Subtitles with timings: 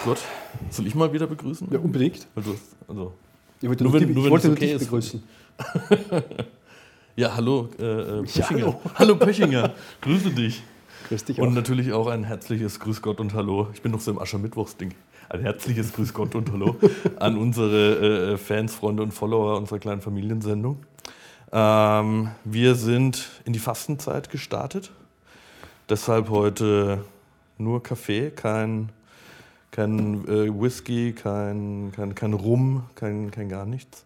[0.00, 0.04] Ja.
[0.04, 0.18] grüß Gott.
[0.70, 1.68] Soll ich mal wieder begrüßen?
[1.70, 2.26] Ja, unbedingt.
[2.36, 2.46] Hast,
[2.88, 3.12] also,
[3.62, 5.22] Ich wollte Nur wenn- die- nur ich wollte es nur okay dich begrüßen.
[7.16, 8.48] ja, hallo, äh, äh, Ja, Pöchinger.
[8.50, 8.80] hallo.
[8.94, 9.74] hallo, Pöchinger.
[10.00, 10.62] Grüße dich.
[11.08, 11.46] Grüß dich auch.
[11.46, 13.68] Und natürlich auch ein herzliches Grüß Gott und Hallo.
[13.74, 14.94] Ich bin noch so im Aschermittwochsding.
[15.28, 16.76] Ein herzliches Grüß Gott und Hallo
[17.18, 20.78] an unsere äh, Fans, Freunde und Follower unserer kleinen Familiensendung.
[21.52, 24.90] Ähm, wir sind in die Fastenzeit gestartet.
[25.88, 27.04] Deshalb heute
[27.58, 28.90] nur Kaffee, kein,
[29.70, 34.04] kein äh, Whisky, kein, kein, kein Rum, kein, kein gar nichts.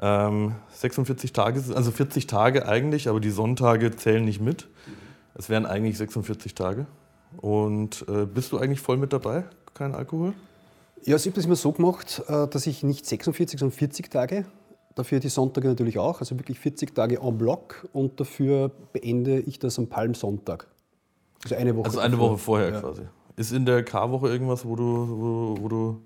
[0.00, 4.68] Ähm, 46 Tage, also 40 Tage eigentlich, aber die Sonntage zählen nicht mit.
[5.34, 6.86] Es wären eigentlich 46 Tage.
[7.36, 9.44] Und äh, bist du eigentlich voll mit dabei?
[9.74, 10.32] Kein Alkohol?
[11.04, 14.10] Ja, also ich habe das immer so gemacht, äh, dass ich nicht 46, sondern 40
[14.10, 14.46] Tage,
[14.94, 19.58] dafür die Sonntage natürlich auch, also wirklich 40 Tage en bloc und dafür beende ich
[19.58, 20.68] das am Palmsonntag.
[21.42, 21.86] Also eine Woche.
[21.86, 22.18] Also eine.
[22.18, 22.80] Woche vorher Ja.
[22.80, 23.02] quasi.
[23.36, 26.00] Ist in der K-Woche irgendwas, wo du, wo, wo du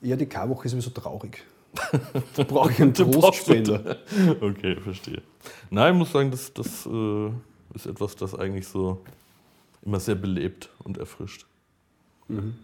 [0.00, 1.42] Ja, die K-Woche ist sowieso traurig.
[2.36, 3.96] Da brauche ich einen Trostspender.
[4.40, 5.22] Okay, verstehe.
[5.70, 7.30] Nein, ich muss sagen, das, das äh,
[7.74, 9.00] ist etwas, das eigentlich so
[9.82, 11.46] immer sehr belebt und erfrischt.
[12.28, 12.54] Mhm.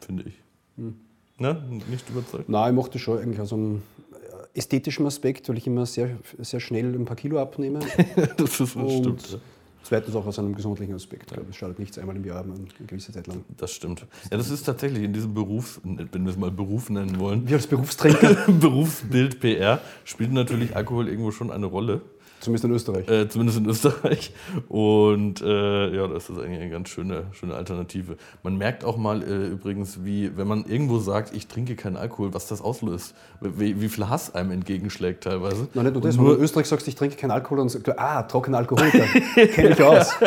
[0.00, 0.34] Finde ich.
[1.38, 1.62] Ne?
[1.90, 2.48] Nicht überzeugt?
[2.48, 6.18] Nein, ich mache das schon eigentlich aus einem äh, ästhetischen Aspekt, weil ich immer sehr,
[6.38, 7.80] sehr schnell ein paar Kilo abnehme.
[8.36, 9.30] das ist Und stimmt.
[9.32, 9.38] ja.
[9.88, 11.34] Zweitens auch aus einem gesundlichen Aspekt.
[11.34, 12.54] weil Es schadet nichts einmal im Jahr, eine
[12.86, 13.44] gewisse Zeit lang.
[13.56, 14.06] Das stimmt.
[14.30, 17.56] Ja, das ist tatsächlich in diesem Beruf, wenn wir es mal Beruf nennen wollen, Wir
[17.56, 22.02] als Berufstrinker, Berufsbild PR, spielt natürlich Alkohol irgendwo schon eine Rolle.
[22.40, 23.08] Zumindest in Österreich.
[23.08, 24.32] Äh, zumindest in Österreich.
[24.68, 28.16] Und äh, ja, das ist eigentlich eine ganz schöne, schöne Alternative.
[28.42, 32.34] Man merkt auch mal äh, übrigens, wie, wenn man irgendwo sagt, ich trinke keinen Alkohol,
[32.34, 33.14] was das auslöst.
[33.40, 35.68] Wie, wie viel Hass einem entgegenschlägt teilweise.
[35.74, 37.60] Nein, nicht nur das, Und wenn du nur, in Österreich sagst, ich trinke keinen Alkohol
[37.60, 40.18] und sagst, ah, trockener Alkoholiker, kenne ich aus.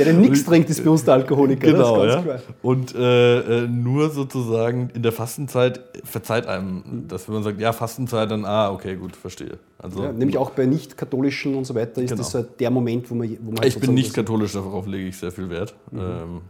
[0.00, 1.70] Der, der nichts trinkt, ist bei uns der Alkoholiker.
[1.72, 2.22] Genau, ja.
[2.22, 2.40] klar.
[2.62, 7.72] Und äh, äh, nur sozusagen in der Fastenzeit verzeiht einem, dass wenn man sagt, ja,
[7.72, 9.58] Fastenzeit, dann, ah, okay, gut, verstehe.
[9.82, 12.22] Also, Ja, nämlich auch bei nicht-katholischen und so weiter ist Genau.
[12.22, 13.28] das halt der Moment, wo man.
[13.40, 15.74] Wo man halt ich bin nicht katholisch, darauf lege ich sehr viel Wert.
[15.92, 16.42] Ähm,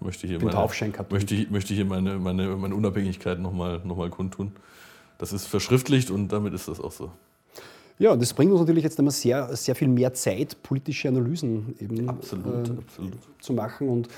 [0.00, 0.68] möchte hier bin meine,
[1.10, 4.52] möchte, ich- möchte hier meine, meine, meine Unabhängigkeit nochmal noch mal kundtun.
[5.18, 7.12] Das ist verschriftlicht und damit ist das auch so.
[7.98, 11.76] Ja, und das bringt uns natürlich jetzt einmal sehr, sehr viel mehr Zeit, politische Analysen
[11.78, 13.12] eben Absolut, äh, absolut.
[13.40, 13.88] zu machen.
[13.88, 14.08] Und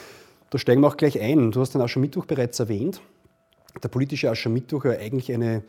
[0.48, 1.50] da steigen wir auch gleich ein.
[1.52, 3.02] Du hast den Aschermittwoch bereits erwähnt.
[3.82, 5.62] Der politische Aschermittwoch war eigentlich eine,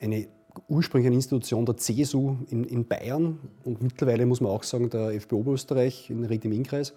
[0.00, 0.26] eine
[0.68, 5.36] ursprüngliche Institution der CSU in, in Bayern und mittlerweile muss man auch sagen der FPÖ
[5.36, 6.92] Oberösterreich in Ried im Innkreis.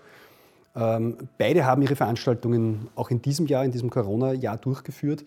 [0.76, 5.24] Ähm, beide haben ihre Veranstaltungen auch in diesem Jahr, in diesem Corona-Jahr durchgeführt.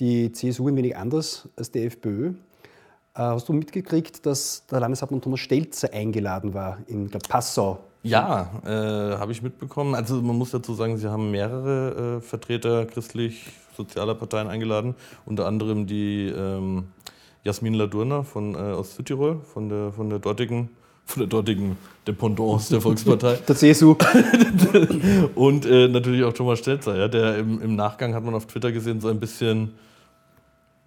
[0.00, 2.28] Die CSU ein wenig anders als die FPÖ.
[2.28, 2.32] Äh,
[3.14, 7.78] Hast du mitgekriegt, dass der Landeshauptmann Thomas Stelzer eingeladen war in glaub, Passau?
[8.02, 9.94] Ja, äh, habe ich mitbekommen.
[9.94, 14.94] Also man muss dazu sagen, sie haben mehrere äh, Vertreter christlich-sozialer Parteien eingeladen,
[15.24, 16.84] unter anderem die ähm,
[17.46, 20.68] Jasmin Ladurner von, äh, aus Südtirol, von der, von der dortigen,
[21.04, 21.76] von der dortigen
[22.06, 23.34] Dependance der Volkspartei.
[23.48, 23.94] Der CSU.
[25.36, 28.72] Und äh, natürlich auch Thomas Stelzer, ja, der im, im Nachgang hat man auf Twitter
[28.72, 29.74] gesehen, so ein bisschen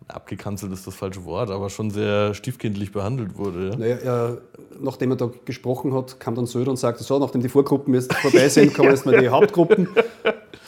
[0.09, 3.69] abgekanzelt ist das falsche Wort, aber schon sehr stiefkindlich behandelt wurde.
[3.69, 3.75] Ja.
[3.75, 4.37] Naja, er,
[4.81, 8.13] nachdem er da gesprochen hat, kam dann Söder und sagte, so, nachdem die Vorgruppen jetzt
[8.13, 9.87] vorbei sind, kommen jetzt mal die Hauptgruppen.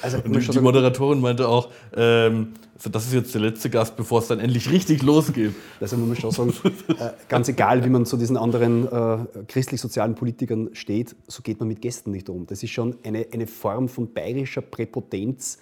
[0.01, 3.95] Also Und die, die Moderatorin meinte auch, ähm, so, das ist jetzt der letzte Gast,
[3.95, 5.53] bevor es dann endlich richtig losgeht.
[5.79, 6.53] also man muss schon sagen,
[6.87, 9.17] äh, ganz egal, wie man zu diesen anderen äh,
[9.47, 12.47] christlich-sozialen Politikern steht, so geht man mit Gästen nicht um.
[12.47, 15.59] Das ist schon eine, eine Form von bayerischer Präpotenz,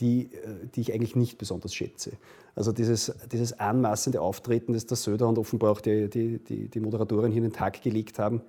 [0.00, 2.12] die, äh, die ich eigentlich nicht besonders schätze.
[2.56, 6.80] Also dieses, dieses anmaßende Auftreten, das der Söder und offenbar auch die, die, die, die
[6.80, 8.40] Moderatorin hier in den Tag gelegt haben,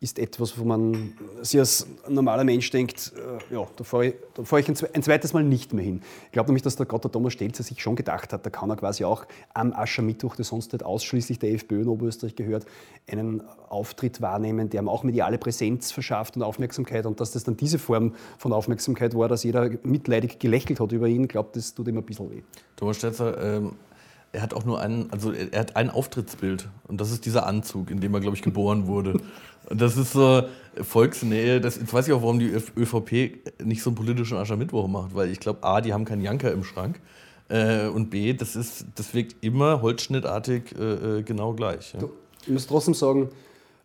[0.00, 4.44] ist etwas, wo man sich als normaler Mensch denkt, äh, ja, da fahre ich, da
[4.44, 6.02] fahr ich ein, ein zweites Mal nicht mehr hin.
[6.26, 8.70] Ich glaube nämlich, dass der Gott der Thomas Stelzer sich schon gedacht hat, da kann
[8.70, 12.64] er quasi auch am Aschermittwoch, der sonst nicht ausschließlich der FPÖ in Oberösterreich gehört,
[13.10, 17.04] einen Auftritt wahrnehmen, der ihm auch mediale Präsenz verschafft und Aufmerksamkeit.
[17.04, 21.08] Und dass das dann diese Form von Aufmerksamkeit war, dass jeder mitleidig gelächelt hat über
[21.08, 22.42] ihn, glaube das tut ihm ein bisschen weh.
[22.76, 23.72] Thomas Stelzer, ähm,
[24.32, 27.90] er hat auch nur einen, also er hat ein Auftrittsbild und das ist dieser Anzug,
[27.90, 29.20] in dem er, glaube ich, geboren wurde.
[29.70, 30.44] Und das ist so
[30.80, 31.60] Volksnähe.
[31.60, 35.30] Das, jetzt weiß ich auch, warum die ÖVP nicht so einen politischen Aschermittwoch macht, weil
[35.30, 36.98] ich glaube, A, die haben keinen Janker im Schrank
[37.48, 41.94] äh, und B, das, ist, das wirkt immer holzschnittartig äh, äh, genau gleich.
[41.94, 42.08] Ja.
[42.42, 43.28] Ich muss trotzdem sagen,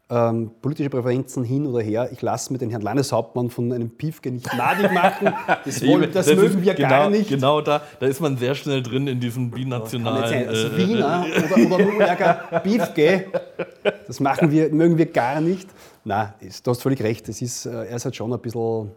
[0.10, 4.32] ähm, politische Präferenzen hin oder her, ich lasse mir den Herrn Landeshauptmann von einem Piefke
[4.32, 5.34] nicht madig machen.
[5.64, 7.30] Das, wollen, das, ist mögen wir genau, gar nicht.
[7.30, 10.48] Genau da, da ist man sehr schnell drin in diesem binationalen.
[10.48, 12.34] Also äh, Wiener oder, oder Nürnberger
[12.64, 13.28] Piefke,
[14.06, 15.70] das machen wir, mögen wir gar nicht.
[16.04, 17.30] Nein, ist- du hast völlig recht.
[17.30, 18.92] Es ist, äh, er ist halt schon ein bisschen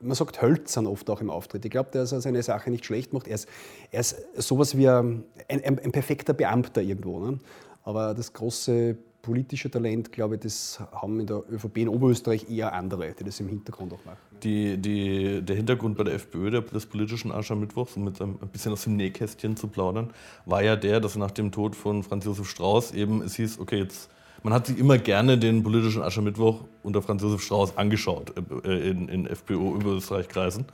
[0.00, 1.64] man sagt hölzern oft auch im Auftritt.
[1.64, 3.26] Ich glaube, dass er seine Sache nicht schlecht macht.
[3.26, 3.48] Er ist,
[3.90, 7.18] er ist sowas wie ein, ein, ein perfekter Beamter irgendwo.
[7.18, 7.40] Ne?
[7.82, 12.72] Aber das große politische Talent, glaube ich, das haben in der ÖVP in Oberösterreich eher
[12.72, 14.18] andere, die das im Hintergrund auch machen.
[14.42, 18.84] Die, die, der Hintergrund bei der FPÖ des politischen Aschermittwochs, um mit ein bisschen aus
[18.84, 20.12] dem Nähkästchen zu plaudern,
[20.46, 23.78] war ja der, dass nach dem Tod von Franz Josef Strauß eben es hieß, okay,
[23.78, 24.10] jetzt
[24.42, 28.32] man hat sich immer gerne den politischen Aschermittwoch unter Franz Josef Strauß angeschaut
[28.64, 30.66] äh, in, in FPÖ-Österreich-Kreisen.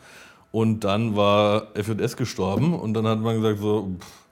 [0.52, 4.23] Und dann war FJS gestorben und dann hat man gesagt, so, pff,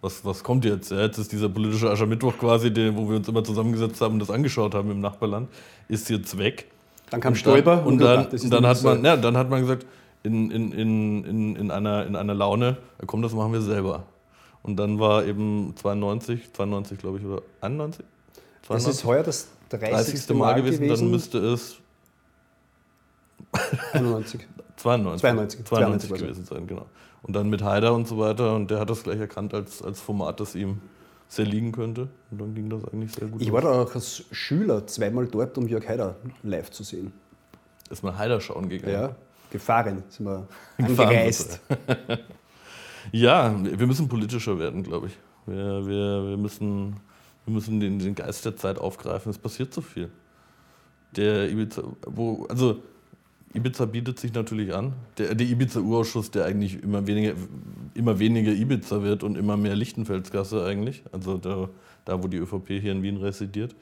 [0.00, 0.90] was, was kommt jetzt?
[0.90, 4.30] Jetzt ist dieser politische Aschermittwoch quasi, den, wo wir uns immer zusammengesetzt haben und das
[4.30, 5.48] angeschaut haben im Nachbarland,
[5.88, 6.66] ist jetzt weg.
[7.10, 9.86] Dann kam Stoiber und dann, und dann, dann hat man, ja, dann hat man gesagt,
[10.22, 14.04] in, in, in, in, in, einer, in einer Laune, komm, das machen wir selber.
[14.62, 18.04] Und dann war eben 92, 92 glaube ich, oder 91?
[18.68, 19.90] Das ist heuer das 30.
[19.90, 20.36] 30.
[20.36, 21.76] Mal, gewesen, gewesen, dann müsste es
[23.92, 24.46] 91.
[24.76, 25.20] 92.
[25.22, 26.86] 92, 92 gewesen sein, genau.
[27.22, 28.54] Und dann mit Haider und so weiter.
[28.54, 30.80] Und der hat das gleich erkannt als, als Format, das ihm
[31.28, 32.08] sehr liegen könnte.
[32.30, 33.40] Und dann ging das eigentlich sehr gut.
[33.42, 37.12] Ich war da auch als Schüler zweimal dort, um Jörg Haider live zu sehen.
[37.90, 38.92] Ist mal Haider schauen gegangen?
[38.92, 39.16] Ja,
[39.50, 40.46] gefahren sind wir
[40.78, 41.60] angereist.
[43.12, 45.18] ja, wir müssen politischer werden, glaube ich.
[45.46, 46.96] Wir, wir, wir, müssen,
[47.44, 49.30] wir müssen den, den Geist der Zeit aufgreifen.
[49.30, 50.10] Es passiert so viel.
[51.16, 52.82] Der Ibiza, wo, also
[53.54, 54.92] Ibiza bietet sich natürlich an.
[55.16, 57.34] Der, der Ibiza-Urausschuss, der eigentlich immer weniger,
[57.94, 61.68] immer weniger Ibiza wird und immer mehr Lichtenfelsgasse eigentlich, also da,
[62.04, 63.74] da wo die ÖVP hier in Wien residiert.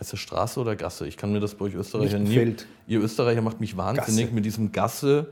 [0.00, 1.06] Heißt das Straße oder Gasse?
[1.06, 2.56] Ich kann mir das bei euch Österreicher nie.
[2.88, 4.34] Ihr Österreicher macht mich wahnsinnig Gasse.
[4.34, 5.28] mit diesem Gasse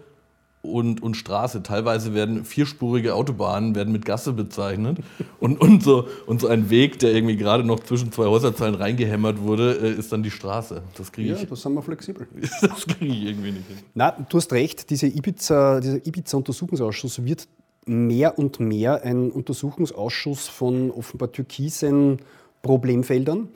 [0.62, 1.62] und, und Straße.
[1.62, 4.98] Teilweise werden vierspurige Autobahnen werden mit Gasse bezeichnet.
[5.38, 9.40] Und, und, so, und so ein Weg, der irgendwie gerade noch zwischen zwei Häuserzeilen reingehämmert
[9.40, 10.82] wurde, äh, ist dann die Straße.
[10.96, 11.40] Das kriege ich.
[11.40, 12.26] Ja, das sind wir flexibel.
[12.60, 13.78] das kriege ich irgendwie nicht hin.
[13.94, 17.48] Na, du hast recht, diese Ibiza, dieser Ibiza-Untersuchungsausschuss wird
[17.86, 22.18] mehr und mehr ein Untersuchungsausschuss von offenbar türkisen
[22.62, 23.48] Problemfeldern.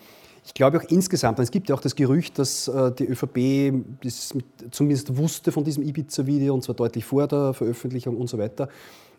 [0.47, 4.35] Ich glaube auch insgesamt, es gibt ja auch das Gerücht, dass äh, die ÖVP das
[4.71, 8.69] zumindest wusste von diesem Ibiza-Video und zwar deutlich vor der Veröffentlichung und so weiter.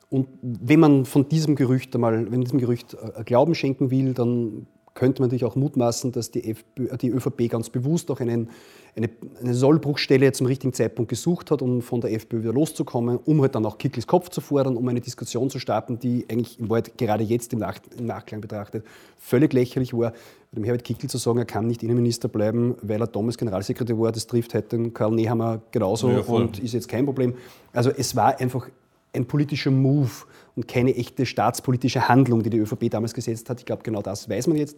[0.09, 4.67] Und wenn man von diesem Gerücht einmal, wenn diesem Gerücht äh, Glauben schenken will, dann
[4.93, 8.49] könnte man natürlich auch mutmaßen, dass die, FPÖ, die ÖVP ganz bewusst auch einen,
[8.95, 9.09] eine,
[9.41, 13.55] eine, Sollbruchstelle zum richtigen Zeitpunkt gesucht hat, um von der FPÖ wieder loszukommen, um halt
[13.55, 16.97] dann auch Kickels Kopf zu fordern, um eine Diskussion zu starten, die eigentlich im Wald
[16.97, 18.85] gerade jetzt im, Nach im Nachklang betrachtet
[19.17, 20.13] völlig lächerlich war.
[20.51, 24.11] Dem Herbert Kickl zu sagen, er kann nicht Innenminister bleiben, weil er damals Generalsekretär war,
[24.11, 27.35] das trifft heute Karl Nehammer genauso ja, und ist jetzt kein Problem.
[27.73, 28.69] Also es war einfach
[29.13, 30.11] ein politischer Move
[30.55, 33.59] und keine echte staatspolitische Handlung, die die ÖVP damals gesetzt hat.
[33.59, 34.77] Ich glaube, genau das weiß man jetzt.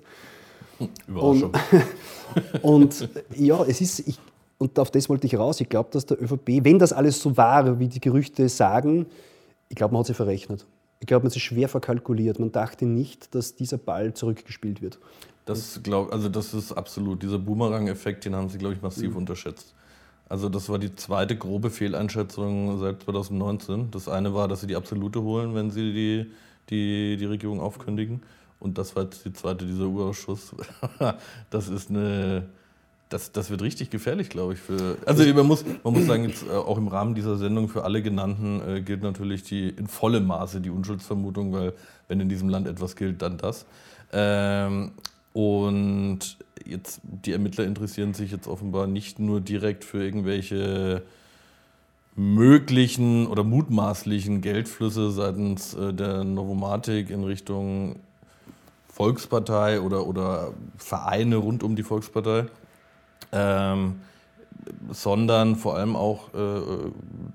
[1.08, 1.52] Überraschung.
[2.62, 4.20] Und, und ja, es ist, ich,
[4.58, 7.38] und auf das wollte ich raus, ich glaube, dass der ÖVP, wenn das alles so
[7.38, 9.06] war, wie die Gerüchte sagen,
[9.70, 10.66] ich glaube, man hat sie verrechnet.
[11.00, 12.40] Ich glaube, man hat sie schwer verkalkuliert.
[12.40, 15.00] Man dachte nicht, dass dieser Ball zurückgespielt wird.
[15.46, 19.18] Das, glaub, also das ist absolut, dieser Boomerang-Effekt, den haben sie, glaube ich, massiv mhm.
[19.18, 19.74] unterschätzt.
[20.30, 23.92] Also das war die zweite grobe Fehleinschätzung seit 2019.
[23.92, 26.32] Das eine war, dass sie die Absolute holen, wenn sie die,
[26.70, 28.24] die, die Regierung aufkündigen.
[28.60, 30.56] Und das war jetzt die zweite, dieser Urausschuss.
[31.50, 32.48] das ist eine,
[33.10, 34.60] das, das wird richtig gefährlich, glaube ich.
[34.60, 37.84] Für, also man muss, man muss sagen, jetzt, äh, auch im Rahmen dieser Sendung für
[37.84, 41.74] alle genannten äh, gilt natürlich die, in vollem Maße die Unschuldsvermutung, weil
[42.08, 43.66] wenn in diesem Land etwas gilt, dann das.
[44.12, 44.92] Ähm,
[45.34, 51.04] und jetzt, die Ermittler interessieren sich jetzt offenbar nicht nur direkt für irgendwelche
[52.16, 57.98] möglichen oder mutmaßlichen Geldflüsse seitens äh, der Novomatic in Richtung
[58.98, 62.48] Volkspartei oder, oder Vereine rund um die Volkspartei,
[63.32, 64.02] ähm,
[64.92, 66.62] sondern vor allem auch äh,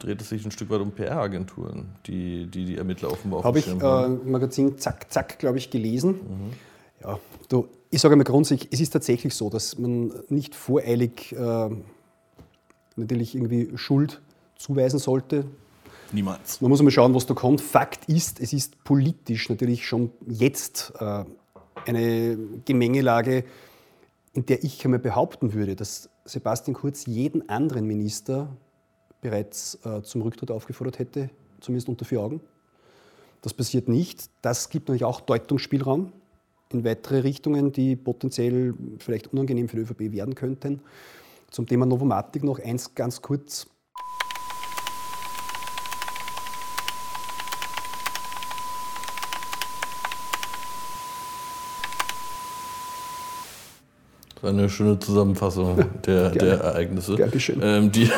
[0.01, 3.61] dreht es sich ein Stück weit um PR-Agenturen, die, die die Ermittler offenbar auf Habe
[3.61, 6.15] ich äh, Magazin Zack Zack, glaube ich, gelesen.
[6.15, 6.53] Mhm.
[7.01, 11.71] Ja, du, ich sage einmal grundsätzlich, es ist tatsächlich so, dass man nicht voreilig äh,
[12.97, 14.21] natürlich irgendwie Schuld
[14.57, 15.45] zuweisen sollte.
[16.11, 16.61] Niemals.
[16.61, 17.61] Man muss einmal schauen, was da kommt.
[17.61, 21.25] Fakt ist, es ist politisch natürlich schon jetzt äh,
[21.87, 23.45] eine Gemengelage,
[24.33, 28.57] in der ich einmal behaupten würde, dass Sebastian Kurz jeden anderen Minister
[29.21, 32.41] bereits äh, zum Rücktritt aufgefordert hätte, zumindest unter vier Augen.
[33.43, 34.31] Das passiert nicht.
[34.41, 36.13] Das gibt natürlich auch Deutungsspielraum
[36.73, 40.81] in weitere Richtungen, die potenziell vielleicht unangenehm für die ÖVP werden könnten.
[41.51, 43.67] Zum Thema Novomatic noch eins ganz kurz.
[54.43, 57.15] Eine schöne Zusammenfassung der, der Ereignisse.
[57.15, 57.61] Dankeschön.
[57.63, 58.11] Ähm, die,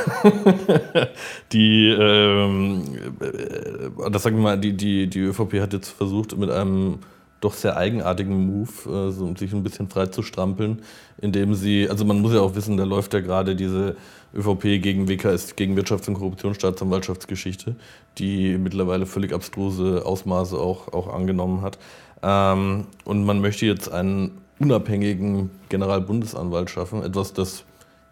[1.53, 2.83] die ähm,
[3.21, 7.01] äh, das sagen wir mal, die, die, die ÖVP hat jetzt versucht, mit einem
[7.41, 10.81] doch sehr eigenartigen Move, äh, so, sich ein bisschen frei zu strampeln,
[11.21, 13.97] indem sie, also man muss ja auch wissen, da läuft ja gerade diese
[14.35, 17.77] ÖVP gegen WKS, gegen Wirtschafts- und Korruptionsstaatsanwaltschaftsgeschichte,
[18.17, 21.79] die mittlerweile völlig abstruse Ausmaße auch, auch angenommen hat.
[22.23, 27.65] Ähm, und man möchte jetzt einen unabhängigen Generalbundesanwalt schaffen, etwas, das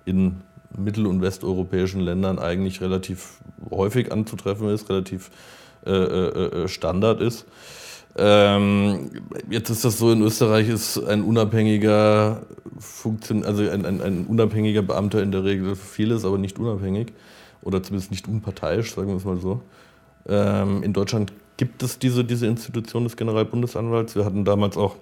[0.04, 0.42] in
[0.76, 5.30] mittel- und westeuropäischen Ländern eigentlich relativ häufig anzutreffen ist, relativ
[5.86, 7.46] äh, äh, äh, Standard ist.
[8.16, 9.10] Ähm,
[9.48, 12.42] jetzt ist das so, in Österreich ist ein unabhängiger
[12.78, 17.12] Funktion, also ein, ein, ein, unabhängiger Beamter in der Regel vieles, aber nicht unabhängig
[17.62, 19.62] oder zumindest nicht unparteiisch, sagen wir es mal so.
[20.28, 24.14] Ähm, in Deutschland gibt es diese, diese Institution des Generalbundesanwalts.
[24.14, 24.96] Wir hatten damals auch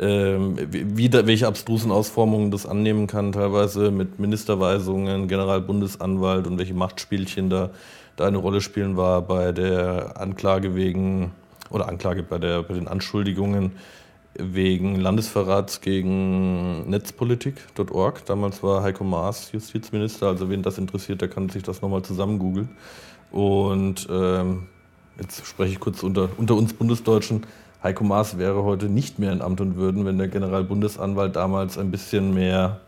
[0.00, 7.50] ähm, wie, welche abstrusen Ausformungen das annehmen kann, teilweise mit Ministerweisungen, Generalbundesanwalt und welche Machtspielchen
[7.50, 7.70] da,
[8.16, 11.32] da eine Rolle spielen, war bei der Anklage wegen,
[11.70, 13.72] oder Anklage bei, der, bei den Anschuldigungen
[14.34, 18.24] wegen Landesverrats gegen Netzpolitik.org.
[18.24, 22.38] Damals war Heiko Maas Justizminister, also wen das interessiert, der kann sich das nochmal zusammen
[22.38, 22.68] googeln.
[23.32, 24.68] Und ähm,
[25.18, 27.42] jetzt spreche ich kurz unter, unter uns Bundesdeutschen.
[27.82, 31.90] Heiko Maas wäre heute nicht mehr in Amt und Würden, wenn der Generalbundesanwalt damals ein
[31.90, 32.80] bisschen mehr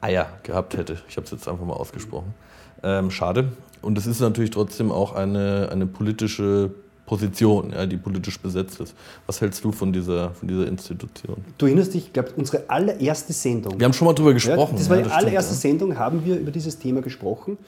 [0.00, 0.98] Eier gehabt hätte.
[1.08, 2.34] Ich habe es jetzt einfach mal ausgesprochen.
[2.82, 3.52] Ähm, schade.
[3.82, 6.70] Und es ist natürlich trotzdem auch eine, eine politische
[7.04, 8.94] Position, ja, die politisch besetzt ist.
[9.26, 11.44] Was hältst du von dieser, von dieser Institution?
[11.56, 13.78] Du erinnerst dich, ich glaube, unsere allererste Sendung.
[13.78, 14.72] Wir haben schon mal darüber gesprochen.
[14.74, 17.58] Ja, das war ja, das die allererste stimmt, Sendung, haben wir über dieses Thema gesprochen.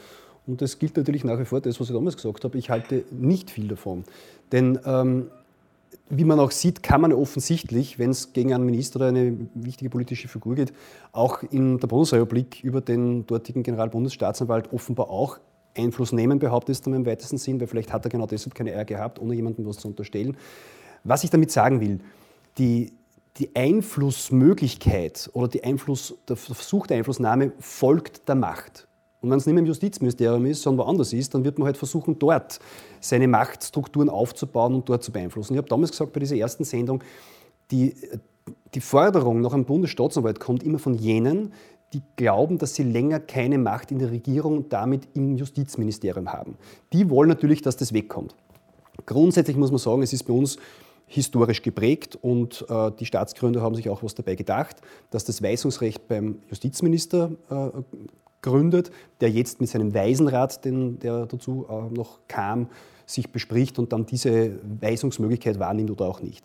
[0.47, 3.05] Und das gilt natürlich nach wie vor, das, was ich damals gesagt habe, ich halte
[3.11, 4.05] nicht viel davon.
[4.53, 5.31] Denn ähm,
[6.09, 9.91] wie man auch sieht, kann man offensichtlich, wenn es gegen einen Minister oder eine wichtige
[9.91, 10.73] politische Figur geht,
[11.13, 15.39] auch in der Bundesrepublik über den dortigen Generalbundesstaatsanwalt offenbar auch
[15.77, 18.73] Einfluss nehmen, behauptet es dann im weitesten Sinn, weil vielleicht hat er genau deshalb keine
[18.73, 20.37] Eier gehabt, ohne jemandem was zu unterstellen.
[21.05, 22.01] Was ich damit sagen will,
[22.59, 22.93] die,
[23.39, 28.89] die Einflussmöglichkeit oder die Einfluss, der Versuch der Einflussnahme folgt der Macht.
[29.21, 31.77] Und wenn es nicht mehr im Justizministerium ist, sondern woanders ist, dann wird man halt
[31.77, 32.59] versuchen, dort
[33.01, 35.55] seine Machtstrukturen aufzubauen und dort zu beeinflussen.
[35.55, 37.03] Ich habe damals gesagt, bei dieser ersten Sendung,
[37.71, 37.95] die,
[38.75, 41.53] die Forderung nach einem Bundesstaatsanwalt kommt immer von jenen,
[41.93, 46.57] die glauben, dass sie länger keine Macht in der Regierung und damit im Justizministerium haben.
[46.93, 48.35] Die wollen natürlich, dass das wegkommt.
[49.07, 50.57] Grundsätzlich muss man sagen, es ist bei uns
[51.07, 54.77] historisch geprägt und äh, die Staatsgründer haben sich auch was dabei gedacht,
[55.11, 57.71] dass das Weisungsrecht beim Justizminister äh,
[58.43, 62.69] gründet, der jetzt mit seinem Waisenrat, den, der dazu äh, noch kam,
[63.07, 66.45] sich bespricht und dann diese Weisungsmöglichkeit wahrnimmt oder auch nicht.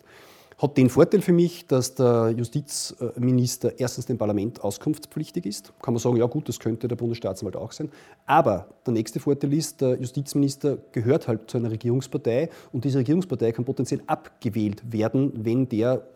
[0.58, 5.72] Hat den Vorteil für mich, dass der Justizminister erstens dem Parlament auskunftspflichtig ist.
[5.82, 7.90] Kann man sagen, ja gut, das könnte der Bundesstaatsanwalt auch sein.
[8.24, 13.52] Aber der nächste Vorteil ist, der Justizminister gehört halt zu einer Regierungspartei und diese Regierungspartei
[13.52, 16.06] kann potenziell abgewählt werden, wenn der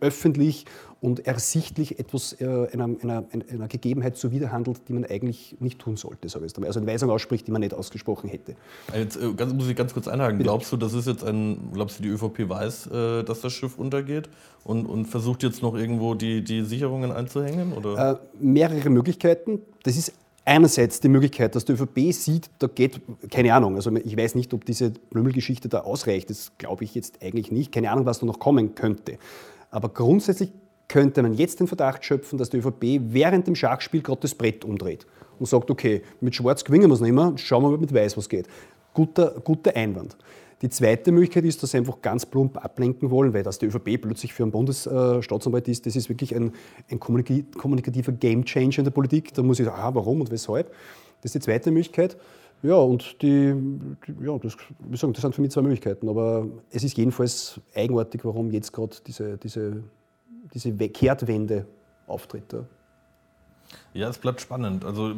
[0.00, 0.66] öffentlich
[1.00, 6.28] und ersichtlich etwas äh, einer, einer, einer, Gegebenheit zuwiderhandelt, die man eigentlich nicht tun sollte,
[6.28, 8.54] sage ich Also eine Weisung ausspricht, die man nicht ausgesprochen hätte.
[8.94, 10.38] Jetzt äh, ganz, muss ich ganz kurz einhaken.
[10.38, 10.48] Bitte.
[10.48, 13.78] Glaubst du, das ist jetzt ein, glaubst du, die ÖVP weiß, äh, dass das Schiff
[13.78, 14.28] untergeht
[14.64, 17.72] und, und versucht jetzt noch irgendwo die, die Sicherungen einzuhängen?
[17.72, 18.12] Oder?
[18.12, 19.60] Äh, mehrere Möglichkeiten.
[19.84, 20.12] Das ist
[20.44, 23.00] einerseits die Möglichkeit, dass die ÖVP sieht, da geht,
[23.30, 27.22] keine Ahnung, also ich weiß nicht, ob diese Blümel-Geschichte da ausreicht, das glaube ich jetzt
[27.22, 29.18] eigentlich nicht, keine Ahnung, was da noch kommen könnte.
[29.70, 30.52] Aber grundsätzlich
[30.88, 34.64] könnte man jetzt den Verdacht schöpfen, dass die ÖVP während dem Schachspiel gerade das Brett
[34.64, 35.06] umdreht
[35.38, 38.16] und sagt, okay, mit Schwarz gewinnen wir es nicht mehr, schauen wir mal mit Weiß,
[38.16, 38.46] was geht.
[38.92, 40.16] Guter, guter Einwand.
[40.62, 44.02] Die zweite Möglichkeit ist, dass sie einfach ganz plump ablenken wollen, weil dass die ÖVP
[44.02, 46.52] plötzlich für einen Bundesstaatsanwalt ist, das ist wirklich ein,
[46.90, 49.32] ein kommunikativer Gamechanger in der Politik.
[49.32, 50.70] Da muss ich sagen, ah, warum und weshalb.
[51.22, 52.18] Das ist die zweite Möglichkeit.
[52.62, 53.54] Ja, und die,
[54.06, 56.08] die ja, das, wie sagen, das sind für mich zwei Möglichkeiten.
[56.08, 59.82] Aber es ist jedenfalls eigenartig, warum jetzt gerade diese, diese,
[60.52, 61.66] diese Kehrtwende
[62.06, 62.52] auftritt.
[62.52, 62.64] Ja.
[63.92, 64.84] Ja, es bleibt spannend.
[64.84, 65.14] Also äh,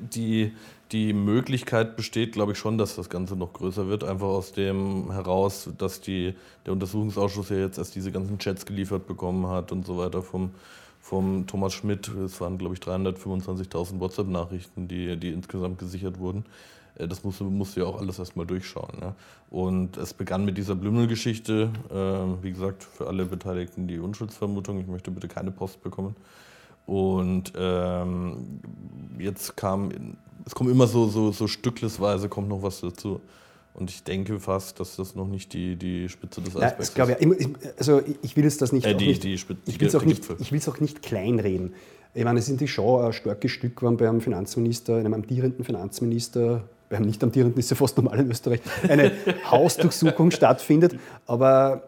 [0.00, 0.52] die,
[0.90, 4.04] die Möglichkeit besteht, glaube ich, schon, dass das Ganze noch größer wird.
[4.04, 6.34] Einfach aus dem heraus, dass die,
[6.66, 10.50] der Untersuchungsausschuss ja jetzt erst diese ganzen Chats geliefert bekommen hat und so weiter vom,
[11.08, 12.08] vom Thomas Schmidt.
[12.08, 16.44] Es waren, glaube ich, 325.000 WhatsApp-Nachrichten, die, die insgesamt gesichert wurden.
[16.96, 18.98] Äh, das musste, musste ja auch alles erstmal durchschauen.
[19.00, 19.14] Ja.
[19.48, 21.70] Und es begann mit dieser Blümel-Geschichte.
[21.90, 24.80] Äh, wie gesagt, für alle Beteiligten die Unschuldsvermutung.
[24.80, 26.14] Ich möchte bitte keine Post bekommen.
[26.84, 28.60] Und ähm,
[29.18, 29.90] jetzt kam,
[30.44, 33.20] es kommt immer so, so, so stücklesweise kommt noch was dazu.
[33.78, 37.40] Und ich denke fast, dass das noch nicht die, die Spitze des Eisbergs ja, ist.
[37.40, 40.04] Ich, also ich will es das nicht, äh, die, nicht die ich will es auch,
[40.04, 41.74] nicht, auch nicht kleinreden.
[42.12, 47.02] Ich meine, es ist schon ein starkes Stück, wenn beim Finanzminister, einem amtierenden Finanzminister, beim
[47.02, 49.12] nicht amtierenden ist ja fast normal in Österreich, eine
[49.48, 50.96] Hausdurchsuchung stattfindet.
[51.26, 51.84] Aber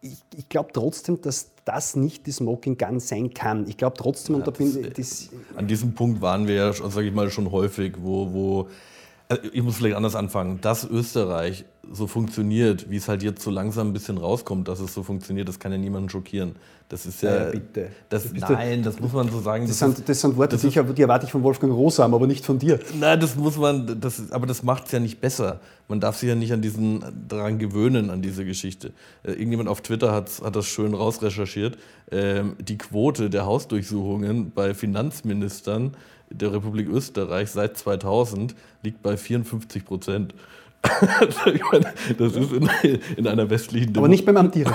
[0.00, 3.68] ich, ich glaube trotzdem, dass das nicht die Smoking Gun sein kann.
[3.68, 7.06] Ich glaube trotzdem, ja, und da bin das, An diesem Punkt waren wir ja, sage
[7.06, 8.68] ich mal, schon häufig, wo, wo
[9.32, 13.50] also ich muss vielleicht anders anfangen, dass Österreich so funktioniert, wie es halt jetzt so
[13.50, 16.54] langsam ein bisschen rauskommt, dass es so funktioniert, das kann ja niemanden schockieren.
[16.88, 17.44] Das ist ja.
[17.44, 17.88] ja bitte.
[18.10, 19.66] Das, nein, das muss man so sagen.
[19.66, 22.26] Das, das sind, das sind Worte, das die, die erwarte ich von Wolfgang Rosam, aber
[22.26, 22.78] nicht von dir.
[23.00, 25.60] Nein, das muss man, das, aber das macht es ja nicht besser.
[25.88, 28.92] Man darf sich ja nicht an diesen, daran gewöhnen, an diese Geschichte.
[29.22, 31.78] Äh, irgendjemand auf Twitter hat, hat das schön rausrecherchiert.
[32.10, 35.96] Ähm, die Quote der Hausdurchsuchungen bei Finanzministern
[36.34, 40.34] der Republik Österreich seit 2000 liegt bei 54 Prozent.
[42.18, 42.68] das ist in,
[43.16, 43.98] in einer westlichen Demokratie.
[43.98, 44.74] Aber nicht beim Amtieren.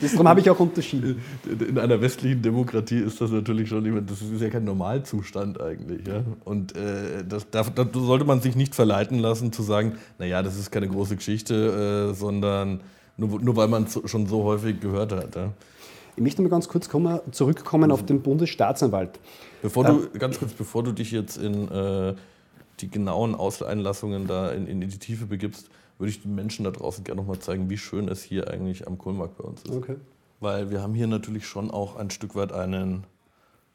[0.00, 1.20] Darum habe ich auch unterschieden.
[1.44, 6.06] In einer westlichen Demokratie ist das natürlich schon, das ist ja kein Normalzustand eigentlich.
[6.06, 6.22] Ja?
[6.44, 10.56] Und äh, das, da, da, sollte man sich nicht verleiten lassen zu sagen, naja, das
[10.56, 12.80] ist keine große Geschichte, äh, sondern
[13.16, 15.34] nur, nur weil man es schon so häufig gehört hat.
[15.34, 15.50] Ja?
[16.14, 19.18] Ich möchte mal ganz kurz kommen, zurückkommen auf den Bundesstaatsanwalt.
[19.62, 22.14] Bevor du, ganz kurz, bevor du dich jetzt in äh,
[22.80, 27.04] die genauen Auseinlassungen da in, in, die Tiefe begibst, würde ich den Menschen da draußen
[27.04, 29.70] gerne nochmal zeigen, wie schön es hier eigentlich am Kohlmarkt bei uns ist.
[29.70, 29.96] Okay.
[30.40, 33.04] Weil wir haben hier natürlich schon auch ein Stück weit einen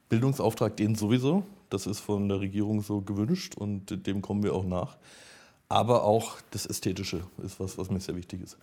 [0.10, 1.44] Bildungsauftrag, den sowieso.
[1.70, 4.98] Das ist von der Regierung so gewünscht und dem kommen wir auch nach.
[5.70, 8.58] Aber auch das Ästhetische ist was, was mir sehr wichtig ist.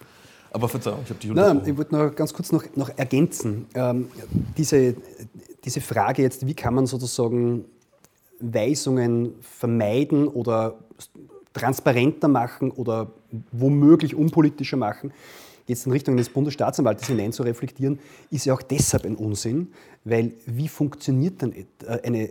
[0.52, 3.66] Aber Verzeihung, ich habe dich Nein, ich wollte noch ganz kurz noch, noch ergänzen.
[3.74, 4.08] Ähm,
[4.56, 4.94] diese,
[5.64, 7.64] diese Frage jetzt, wie kann man sozusagen
[8.38, 10.74] Weisungen vermeiden oder
[11.54, 13.10] transparenter machen oder
[13.50, 15.12] womöglich unpolitischer machen,
[15.66, 17.98] jetzt in Richtung des Bundesstaatsanwaltes hinein zu reflektieren,
[18.30, 19.68] ist ja auch deshalb ein Unsinn,
[20.04, 21.54] weil wie funktioniert dann
[22.02, 22.28] eine,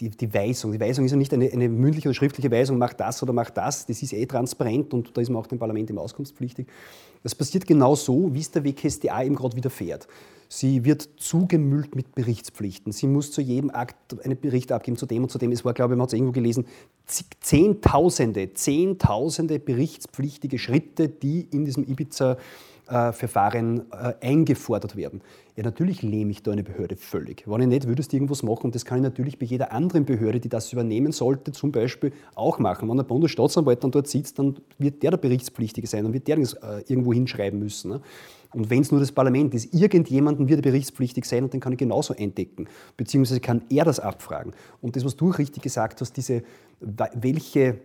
[0.00, 0.72] die, die, Weisung?
[0.72, 3.50] Die Weisung ist ja nicht eine, eine, mündliche oder schriftliche Weisung, mach das oder mach
[3.50, 6.66] das, das ist eh transparent und da ist man auch dem Parlament im Auskunftspflichtig.
[7.24, 10.06] Das passiert genau so, wie es der WKSDA eben gerade widerfährt.
[10.48, 12.92] Sie wird zugemüllt mit Berichtspflichten.
[12.92, 15.50] Sie muss zu jedem Akt einen Bericht abgeben, zu dem und zu dem.
[15.50, 16.66] Es war, glaube ich, man hat es irgendwo gelesen,
[17.40, 22.36] Zehntausende, Zehntausende berichtspflichtige Schritte, die in diesem Ibiza
[22.86, 25.22] Verfahren äh, eingefordert werden.
[25.56, 27.44] Ja, natürlich lähme ich da eine Behörde völlig.
[27.46, 28.64] Wenn ich nicht, würdest du irgendwas machen.
[28.64, 32.12] Und das kann ich natürlich bei jeder anderen Behörde, die das übernehmen sollte, zum Beispiel
[32.34, 32.88] auch machen.
[32.88, 36.38] Wenn der Bundesstaatsanwalt dann dort sitzt, dann wird der der Berichtspflichtige sein, dann wird der
[36.38, 37.92] äh, irgendwo hinschreiben müssen.
[37.92, 38.00] Ne?
[38.52, 41.72] Und wenn es nur das Parlament ist, irgendjemanden wird er berichtspflichtig sein und den kann
[41.72, 42.68] ich genauso entdecken.
[42.96, 44.52] Beziehungsweise kann er das abfragen.
[44.80, 46.42] Und das, was du richtig gesagt hast, diese,
[46.80, 47.78] welche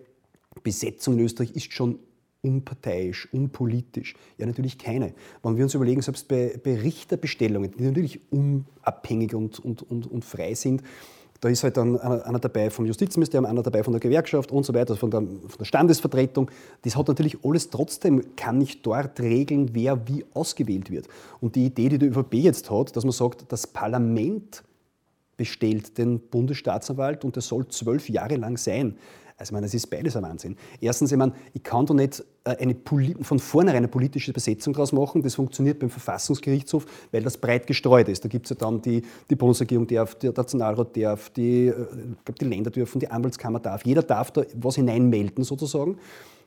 [0.63, 1.99] Besetzung in Österreich ist schon
[2.41, 4.15] unparteiisch, unpolitisch?
[4.37, 5.13] Ja, natürlich keine.
[5.43, 10.25] Wenn wir uns überlegen, selbst bei, bei Richterbestellungen, die natürlich unabhängig und, und, und, und
[10.25, 10.83] frei sind,
[11.41, 14.73] da ist halt dann einer dabei vom Justizministerium, einer dabei von der Gewerkschaft und so
[14.73, 16.51] weiter, von der, von der Standesvertretung.
[16.81, 21.07] Das hat natürlich alles trotzdem, kann nicht dort regeln, wer wie ausgewählt wird.
[21.39, 24.63] Und die Idee, die die ÖVP jetzt hat, dass man sagt, das Parlament
[25.37, 28.97] bestellt den Bundesstaatsanwalt und der soll zwölf Jahre lang sein.
[29.39, 30.57] Also ich meine, das ist beides ein Wahnsinn.
[30.81, 32.75] Erstens, ich meine, ich kann doch nicht äh, eine,
[33.21, 35.21] von vornherein eine politische Besetzung daraus machen.
[35.21, 38.25] Das funktioniert beim Verfassungsgerichtshof, weil das breit gestreut ist.
[38.25, 41.73] Da gibt es ja dann die, die Bundesregierung darf, der Nationalrat darf, die, äh,
[42.39, 43.85] die Länder dürfen, die Anwaltskammer darf.
[43.85, 45.97] Jeder darf da was hineinmelden sozusagen.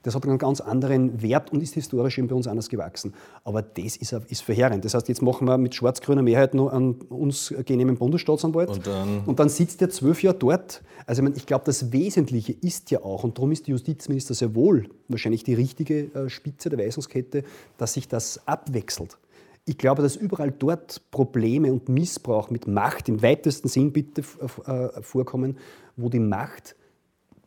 [0.02, 3.14] Das hat einen ganz anderen Wert und ist historisch eben bei uns anders gewachsen.
[3.44, 4.84] Aber das ist, ist verheerend.
[4.84, 9.20] Das heißt, jetzt machen wir mit schwarz-grüner Mehrheit nur einen uns genehmen Bundesstaatsanwalt und dann,
[9.26, 10.82] und dann sitzt der zwölf Jahre dort.
[11.06, 14.34] Also ich, meine, ich glaube, das Wesentliche ist ja auch, und darum ist die Justizminister
[14.34, 17.44] sehr wohl wahrscheinlich die richtige äh, Spitze der Weisungskette,
[17.78, 19.18] dass sich das abwechselt.
[19.64, 24.22] Ich glaube, dass überall dort Probleme und Missbrauch mit Macht im weitesten Sinn bitte
[24.66, 25.56] äh, vorkommen,
[25.96, 26.74] wo die Macht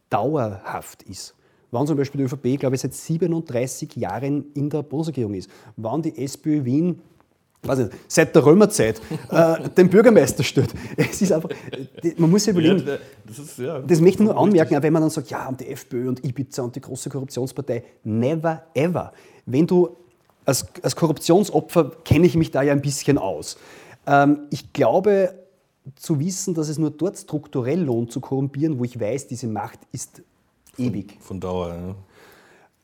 [0.09, 1.34] dauerhaft ist.
[1.75, 5.49] Wann zum Beispiel die ÖVP, glaube ich, seit 37 Jahren in der Bundesregierung ist.
[5.75, 7.01] Wann die SPÖ Wien
[7.63, 10.69] weiß nicht, seit der Römerzeit äh, den Bürgermeister stört.
[10.95, 11.49] Es ist einfach,
[12.17, 15.01] man muss sich überlegen, ja, das, ist, ja, das möchte ich nur anmerken, wenn man
[15.01, 19.11] dann sagt, ja, und die FPÖ und Ibiza und die große Korruptionspartei, never ever.
[19.45, 19.89] Wenn du
[20.45, 23.57] als, als Korruptionsopfer kenne ich mich da ja ein bisschen aus.
[24.07, 25.33] Ähm, ich glaube
[25.95, 29.79] zu wissen, dass es nur dort strukturell lohnt zu korrumpieren, wo ich weiß, diese Macht
[29.91, 30.21] ist
[30.77, 31.17] ewig.
[31.21, 31.95] Von Dauer, ja.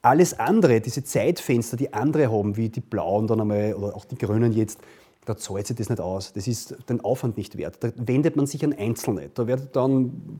[0.03, 4.17] Alles andere, diese Zeitfenster, die andere haben, wie die Blauen dann einmal oder auch die
[4.17, 4.79] Grünen jetzt,
[5.25, 6.33] da zahlt sich das nicht aus.
[6.33, 7.77] Das ist den Aufwand nicht wert.
[7.83, 9.29] Da wendet man sich an Einzelne.
[9.33, 10.39] Da wird dann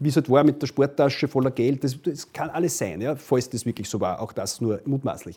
[0.00, 3.14] wie es halt war mit der Sporttasche voller Geld, das, das kann alles sein, ja,
[3.14, 5.36] falls das wirklich so war, auch das nur mutmaßlich.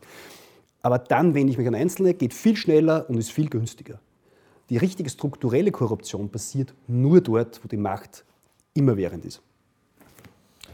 [0.81, 3.99] Aber dann wende ich mich an Einzelne, geht viel schneller und ist viel günstiger.
[4.69, 8.25] Die richtige strukturelle Korruption passiert nur dort, wo die Macht
[8.73, 9.41] immerwährend ist.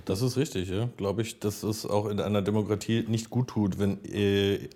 [0.09, 0.89] Das ist richtig, ja.
[0.97, 4.67] Glaube ich, dass es auch in einer Demokratie nicht gut tut, wenn, äh,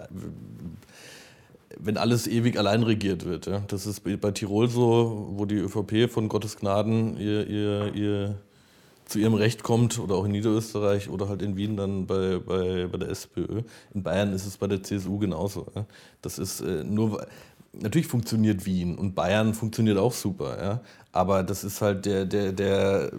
[1.75, 3.47] wenn alles ewig allein regiert wird.
[3.47, 3.63] Ja.
[3.67, 8.35] Das ist bei Tirol so, wo die ÖVP von Gottes Gnaden ihr, ihr, ihr
[9.05, 12.85] zu ihrem Recht kommt oder auch in Niederösterreich oder halt in Wien dann bei, bei,
[12.85, 13.63] bei der SPÖ.
[13.95, 15.65] In Bayern ist es bei der CSU genauso.
[15.75, 15.87] Ja.
[16.21, 17.25] Das ist äh, nur,
[17.73, 20.81] natürlich funktioniert Wien und Bayern funktioniert auch super, ja.
[21.13, 23.11] Aber das ist halt der, der, der,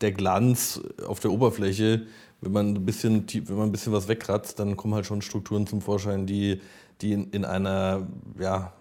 [0.00, 2.06] der Glanz auf der Oberfläche.
[2.40, 5.66] Wenn man ein bisschen, wenn man ein bisschen was wegkratzt, dann kommen halt schon Strukturen
[5.66, 6.62] zum Vorschein, die,
[7.02, 8.06] die in, in einer,
[8.38, 8.72] ja,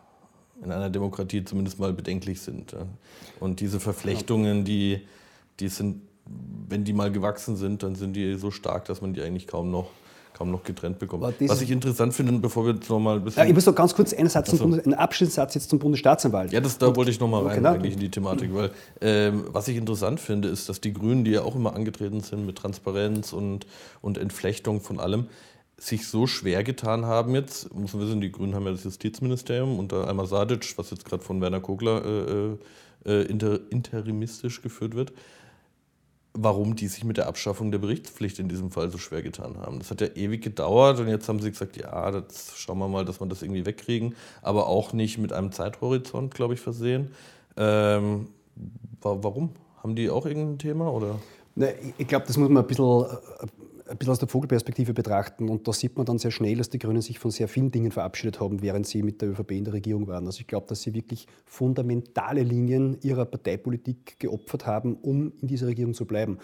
[0.63, 2.71] in einer Demokratie zumindest mal bedenklich sind.
[2.71, 2.85] Ja.
[3.41, 5.05] Und diese Verflechtungen, die,
[5.59, 6.03] die sind
[6.67, 9.71] wenn die mal gewachsen sind, dann sind die so stark, dass man die eigentlich kaum
[9.71, 9.89] noch,
[10.33, 11.23] kaum noch getrennt bekommt.
[11.23, 13.43] Was ich interessant finde, bevor wir jetzt noch mal ein bisschen...
[13.43, 16.51] Ja, ich muss noch ganz kurz einen, Satz Bundes, einen Abschnittssatz jetzt zum Bundesstaatsanwalt.
[16.51, 17.73] Ja, das, da Und, wollte ich noch mal rein genau.
[17.73, 21.31] eigentlich in die Thematik, weil ähm, was ich interessant finde, ist, dass die Grünen, die
[21.31, 23.65] ja auch immer angetreten sind mit Transparenz und,
[24.01, 25.27] und Entflechtung von allem,
[25.77, 29.79] sich so schwer getan haben jetzt, muss man wissen, die Grünen haben ja das Justizministerium
[29.79, 32.57] unter Alma Sadic, was jetzt gerade von Werner Kogler äh,
[33.05, 35.13] äh, inter, interimistisch geführt wird,
[36.33, 39.79] warum die sich mit der Abschaffung der Berichtspflicht in diesem Fall so schwer getan haben.
[39.79, 43.05] Das hat ja ewig gedauert und jetzt haben sie gesagt, ja, das schauen wir mal,
[43.05, 47.11] dass wir das irgendwie wegkriegen, aber auch nicht mit einem Zeithorizont, glaube ich, versehen.
[47.57, 48.27] Ähm,
[49.01, 49.49] warum?
[49.81, 50.91] Haben die auch irgendein Thema?
[50.91, 51.19] Oder?
[51.55, 53.47] Ne, ich glaube, das muss man ein bisschen äh,
[53.89, 55.49] ein bisschen aus der Vogelperspektive betrachten.
[55.49, 57.91] Und da sieht man dann sehr schnell, dass die Grünen sich von sehr vielen Dingen
[57.91, 60.25] verabschiedet haben, während sie mit der ÖVP in der Regierung waren.
[60.25, 65.67] Also ich glaube, dass sie wirklich fundamentale Linien ihrer Parteipolitik geopfert haben, um in dieser
[65.67, 66.37] Regierung zu bleiben.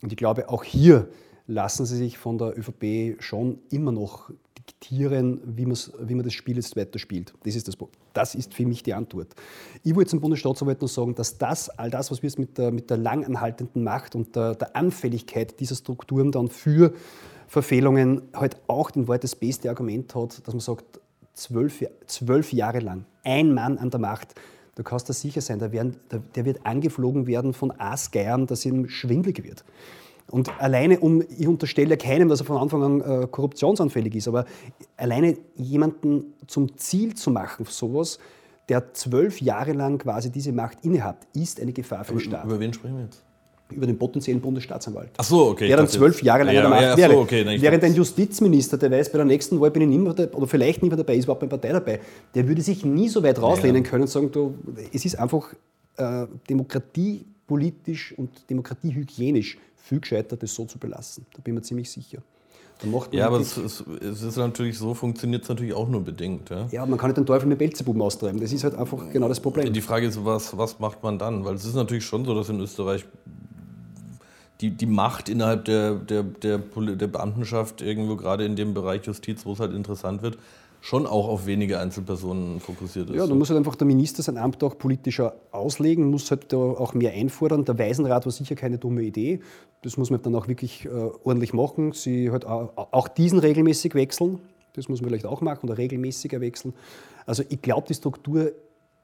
[0.00, 1.08] Und ich glaube, auch hier
[1.46, 4.30] lassen sie sich von der ÖVP schon immer noch
[4.68, 7.32] diktieren, wie, wie man das Spiel jetzt weiterspielt.
[7.44, 7.76] Das ist, das,
[8.12, 9.34] das ist für mich die Antwort.
[9.82, 12.70] Ich wollte zum Bundesstaatsanwalt noch sagen, dass das, all das, was wir jetzt mit der,
[12.70, 16.92] mit der langanhaltenden Macht und der, der Anfälligkeit dieser Strukturen dann für
[17.48, 21.00] Verfehlungen halt auch den Wort das beste Argument hat, dass man sagt,
[21.34, 24.34] zwölf, zwölf Jahre lang ein Mann an der Macht,
[24.74, 28.64] du kannst da sicher sein, der, werden, der, der wird angeflogen werden von Aasgeiern, dass
[28.64, 29.64] ihm schwindelig wird.
[30.30, 34.28] Und alleine um, ich unterstelle ja keinem, dass er von Anfang an äh, korruptionsanfällig ist,
[34.28, 34.46] aber
[34.96, 38.18] alleine jemanden zum Ziel zu machen sowas,
[38.68, 42.44] der zwölf Jahre lang quasi diese Macht innehat, ist eine Gefahr für den Staat.
[42.44, 43.22] Über wen sprechen wir jetzt?
[43.70, 45.10] Über den potenziellen Bundesstaatsanwalt.
[45.16, 45.66] Ach so, okay.
[45.66, 47.12] Der dann zwölf Jahre lang ja, an der Macht ja, wäre.
[47.12, 50.34] So, okay, Während ein Justizminister, der weiß, bei der nächsten Wahl bin ich nicht mehr,
[50.34, 52.00] oder vielleicht nicht mehr dabei, ist überhaupt bei Partei dabei,
[52.34, 54.54] der würde sich nie so weit rauslehnen ja, können und sagen, du,
[54.92, 55.54] es ist einfach
[55.96, 61.26] äh, demokratiepolitisch und demokratiehygienisch viel gescheiter, das so zu belassen.
[61.34, 62.22] Da bin ich mir ziemlich sicher.
[63.10, 66.50] ja, aber es, es, es, ist natürlich so, funktioniert es natürlich auch nur bedingt.
[66.50, 68.40] Ja, ja man kann nicht den Teufel mit Belzebuben austreiben.
[68.40, 69.72] Das ist halt einfach genau das Problem.
[69.72, 71.44] Die Frage ist, was, was macht man dann?
[71.44, 73.04] Weil es ist natürlich schon so, dass in Österreich
[74.62, 79.44] die, die Macht innerhalb der, der, der, der Beamtenschaft irgendwo gerade in dem Bereich Justiz,
[79.44, 80.38] wo es halt interessant wird,
[80.80, 83.16] schon auch auf wenige Einzelpersonen fokussiert ist.
[83.16, 86.56] Ja, da muss halt einfach der Minister sein Amt auch politischer auslegen, muss halt da
[86.56, 87.64] auch mehr einfordern.
[87.64, 89.40] Der Waisenrat war sicher keine dumme Idee.
[89.82, 91.92] Das muss man dann auch wirklich äh, ordentlich machen.
[91.92, 94.40] Sie halt auch diesen regelmäßig wechseln.
[94.74, 96.74] Das muss man vielleicht auch machen oder regelmäßiger wechseln.
[97.26, 98.52] Also ich glaube, die Struktur,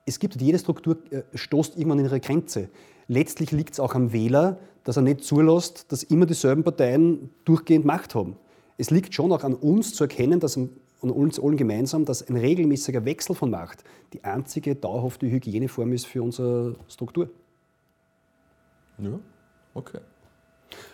[0.04, 2.70] es gibt jede Struktur, äh, stoßt irgendwann in ihre Grenze.
[3.08, 7.84] Letztlich liegt es auch am Wähler, dass er nicht zulässt, dass immer dieselben Parteien durchgehend
[7.84, 8.36] Macht haben.
[8.76, 10.58] Es liegt schon auch an uns zu erkennen, dass
[11.00, 16.06] und uns allen gemeinsam, dass ein regelmäßiger Wechsel von Macht die einzige dauerhafte Hygieneform ist
[16.06, 17.30] für unsere Struktur.
[18.98, 19.18] Ja,
[19.74, 20.00] okay.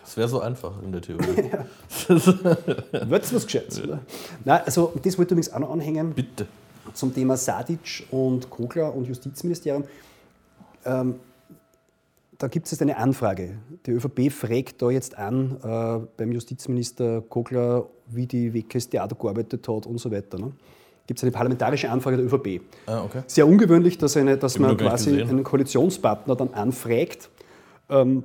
[0.01, 1.49] Das wäre so einfach in der Theorie.
[1.51, 1.65] ja.
[3.09, 3.99] Wird was geschätzt, oder?
[4.43, 6.13] Nein, also das wollte ich übrigens auch noch anhängen.
[6.13, 6.47] Bitte.
[6.93, 9.85] Zum Thema Sadic und Kogler und Justizministerium.
[10.85, 11.15] Ähm,
[12.37, 13.57] da gibt es jetzt eine Anfrage.
[13.85, 19.67] Die ÖVP fragt da jetzt an äh, beim Justizminister Kogler, wie die WKS Theater gearbeitet
[19.67, 20.37] hat und so weiter.
[20.37, 20.51] Ne?
[21.07, 22.61] Gibt es eine parlamentarische Anfrage der ÖVP.
[22.87, 23.21] Ah, okay.
[23.27, 27.29] Sehr ungewöhnlich, dass, eine, dass man quasi einen Koalitionspartner dann anfragt.
[27.89, 28.23] Ähm,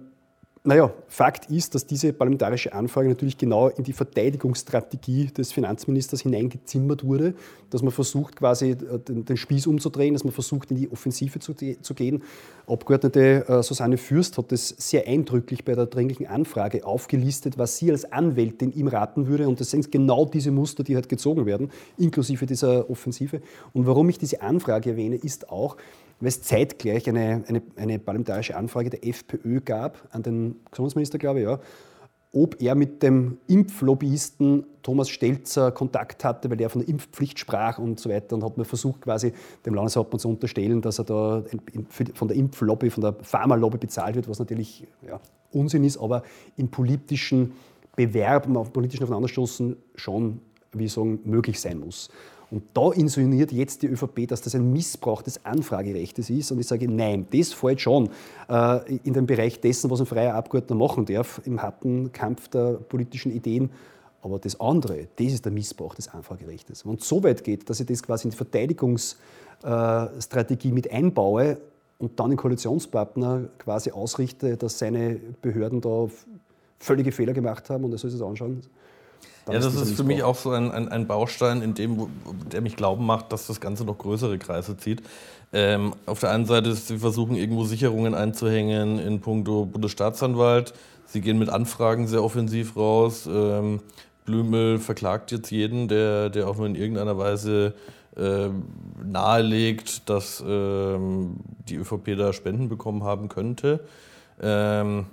[0.63, 7.03] naja, Fakt ist, dass diese parlamentarische Anfrage natürlich genau in die Verteidigungsstrategie des Finanzministers hineingezimmert
[7.03, 7.35] wurde,
[7.71, 11.55] dass man versucht, quasi äh, den, Spieß umzudrehen, dass man versucht, in die Offensive zu,
[11.55, 12.23] zu gehen.
[12.67, 17.91] Abgeordnete äh, Susanne Fürst hat das sehr eindrücklich bei der dringlichen Anfrage aufgelistet, was sie
[17.91, 19.49] als Anwältin ihm raten würde.
[19.49, 23.41] Und das sind genau diese Muster, die halt gezogen werden, inklusive dieser Offensive.
[23.73, 25.79] Und warum ich diese Anfrage erwähne, ist auch,
[26.21, 31.41] weil es zeitgleich eine, eine, eine parlamentarische Anfrage der FPÖ gab an den Gesundheitsminister, glaube
[31.41, 31.59] ich, ja,
[32.33, 37.79] ob er mit dem Impflobbyisten Thomas Stelzer Kontakt hatte, weil er von der Impfpflicht sprach
[37.79, 38.37] und so weiter.
[38.37, 39.33] Und hat man versucht, quasi
[39.67, 41.43] dem Landeshauptmann zu unterstellen, dass er da
[42.15, 46.23] von der Impflobby, von der Pharmalobby bezahlt wird, was natürlich ja, Unsinn ist, aber
[46.57, 47.53] im politischen
[47.97, 50.41] Bewerben, auf politischen Aufeinanderstoßen schon,
[50.73, 52.11] wie ich sagen, möglich sein muss.
[52.51, 56.51] Und da insinuiert jetzt die ÖVP, dass das ein Missbrauch des Anfragerechtes ist.
[56.51, 58.11] Und ich sage, nein, das fällt schon
[58.49, 62.73] äh, in den Bereich dessen, was ein freier Abgeordneter machen darf, im harten Kampf der
[62.73, 63.71] politischen Ideen.
[64.23, 66.85] Aber das andere, das ist der Missbrauch des Anfragerechtes.
[66.85, 71.61] Wenn es so weit geht, dass ich das quasi in die Verteidigungsstrategie mit einbaue
[71.99, 76.09] und dann den Koalitionspartner quasi ausrichte, dass seine Behörden da
[76.79, 78.63] völlige Fehler gemacht haben und er soll sich das anschauen,
[79.53, 82.09] ja, das ist für mich auch so ein, ein, ein, Baustein, in dem,
[82.53, 85.03] der mich glauben macht, dass das Ganze noch größere Kreise zieht.
[85.53, 90.75] Ähm, auf der einen Seite, sie versuchen irgendwo Sicherungen einzuhängen in puncto Bundesstaatsanwalt.
[91.07, 93.29] Sie gehen mit Anfragen sehr offensiv raus.
[93.31, 93.81] Ähm,
[94.25, 97.75] Blümel verklagt jetzt jeden, der, der auch nur in irgendeiner Weise
[98.17, 98.49] äh,
[99.05, 101.37] nahelegt, dass ähm,
[101.69, 103.81] die ÖVP da Spenden bekommen haben könnte.
[104.41, 105.07] Ähm,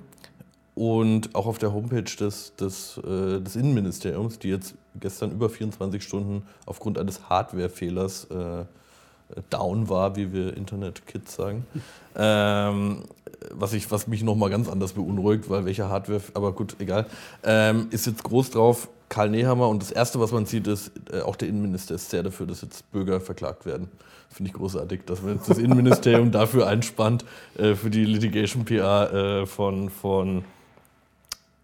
[0.77, 6.03] und auch auf der Homepage des, des, äh, des Innenministeriums, die jetzt gestern über 24
[6.03, 8.65] Stunden aufgrund eines Hardwarefehlers äh,
[9.49, 11.65] down war, wie wir Internet-Kids sagen.
[12.15, 13.05] ähm,
[13.49, 17.07] was, ich, was mich nochmal ganz anders beunruhigt, weil welche Hardware, aber gut, egal,
[17.43, 21.21] ähm, ist jetzt groß drauf Karl Nehammer und das Erste, was man sieht, ist, äh,
[21.21, 23.89] auch der Innenminister ist sehr dafür, dass jetzt Bürger verklagt werden.
[24.29, 27.25] Finde ich großartig, dass man jetzt das Innenministerium dafür einspannt,
[27.57, 30.43] äh, für die Litigation PR äh, von, von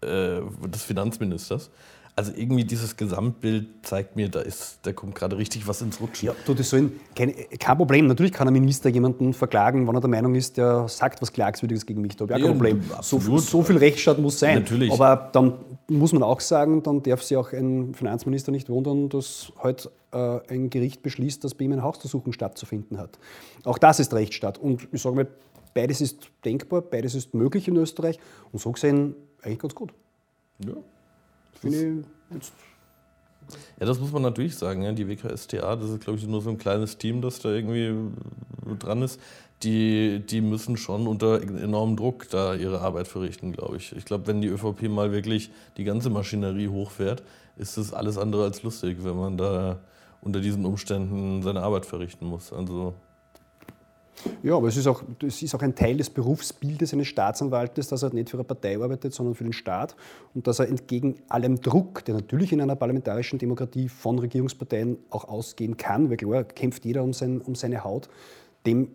[0.04, 1.70] äh, des Finanzministers.
[2.16, 6.28] Also irgendwie dieses Gesamtbild zeigt mir, da, ist, da kommt gerade richtig was ins Rutschen.
[6.28, 8.06] Ja, du, das sollen, kein, kein Problem.
[8.06, 11.84] Natürlich kann ein Minister jemanden verklagen, wenn er der Meinung ist, der sagt was Klagswürdiges
[11.86, 12.14] gegen mich.
[12.14, 12.82] Da habe ich auch kein Problem.
[13.02, 14.60] So, so, viel Rechtsstaat muss sein.
[14.60, 14.92] Natürlich.
[14.92, 15.54] Aber dann
[15.88, 20.38] muss man auch sagen, dann darf sich auch ein Finanzminister nicht wundern, dass heute äh,
[20.48, 23.18] ein Gericht beschließt, dass bei ihm eine Hausdurchsuchung stattzufinden hat.
[23.64, 24.58] Auch das ist Rechtsstaat.
[24.58, 25.26] Und ich sage mal,
[25.74, 28.20] beides ist denkbar, beides ist möglich in Österreich.
[28.52, 29.92] Und so gesehen eigentlich ganz gut.
[30.64, 30.74] Ja.
[31.60, 32.52] Finde ich jetzt
[33.78, 34.82] ja, das muss man natürlich sagen.
[34.82, 34.92] Ja.
[34.92, 37.94] Die WKSTA, das ist, glaube ich, nur so ein kleines Team, das da irgendwie
[38.78, 39.20] dran ist.
[39.62, 43.94] Die, die müssen schon unter enormem Druck da ihre Arbeit verrichten, glaube ich.
[43.96, 47.22] Ich glaube, wenn die ÖVP mal wirklich die ganze Maschinerie hochfährt,
[47.56, 49.78] ist das alles andere als lustig, wenn man da
[50.20, 52.52] unter diesen Umständen seine Arbeit verrichten muss.
[52.52, 52.94] Also
[54.42, 58.02] ja, aber es ist, auch, es ist auch ein Teil des Berufsbildes eines Staatsanwaltes, dass
[58.02, 59.96] er nicht für eine Partei arbeitet, sondern für den Staat.
[60.34, 65.28] Und dass er entgegen allem Druck, der natürlich in einer parlamentarischen Demokratie von Regierungsparteien auch
[65.28, 68.08] ausgehen kann, weil klar kämpft jeder um, sein, um seine Haut,
[68.66, 68.88] dem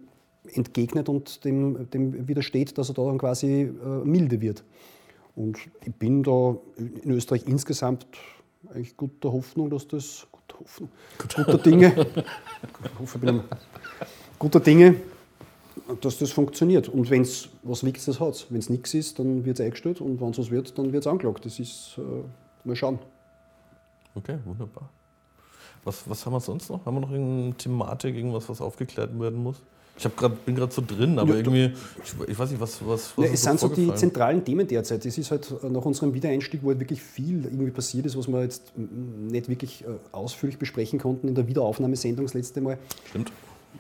[0.54, 4.64] entgegnet und dem, dem widersteht, dass er da dann quasi äh, milde wird.
[5.36, 8.08] Und ich bin da in Österreich insgesamt
[8.70, 11.94] eigentlich guter Hoffnung, dass das guter Hoffnung, guter Dinge,
[14.40, 14.96] guter Dinge,
[16.02, 16.90] dass das funktioniert.
[16.90, 20.20] Und wenn es was Wichtiges hat, wenn es nichts ist, dann wird es eingestellt und
[20.20, 21.46] wenn es was wird, dann wird es angelagt.
[21.46, 23.00] Das ist, äh, mal schauen.
[24.16, 24.90] Okay, wunderbar.
[25.84, 26.86] Was, was haben wir sonst noch?
[26.86, 29.58] Haben wir noch irgendeine Thematik, irgendwas, was aufgeklärt werden muss?
[29.98, 32.80] Ich grad, bin gerade so drin, aber ja, irgendwie, ich, ich, weiß nicht, was.
[32.88, 35.06] was, was ja, es sind so die zentralen Themen derzeit.
[35.06, 38.42] Es ist halt nach unserem Wiedereinstieg, wo halt wirklich viel irgendwie passiert ist, was wir
[38.42, 42.78] jetzt nicht wirklich äh, ausführlich besprechen konnten in der Wiederaufnahmesendung das letzte Mal.
[43.10, 43.30] Stimmt.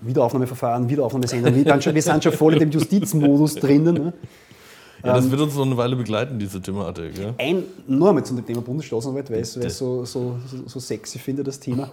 [0.02, 1.56] Wiederaufnahmeverfahren, Wiederaufnahmesendung.
[1.56, 3.95] Wir, wir sind schon voll in dem Justizmodus drinnen.
[3.95, 4.13] Ne?
[5.04, 7.17] Ja, das ähm, wird uns noch eine Weile begleiten, diese Thematik.
[7.17, 7.34] Ja?
[7.38, 11.60] Ein, nur einmal zum Thema Bundesstaatsanwalt, weil ich es so, so, so, sexy finde, das
[11.60, 11.89] Thema.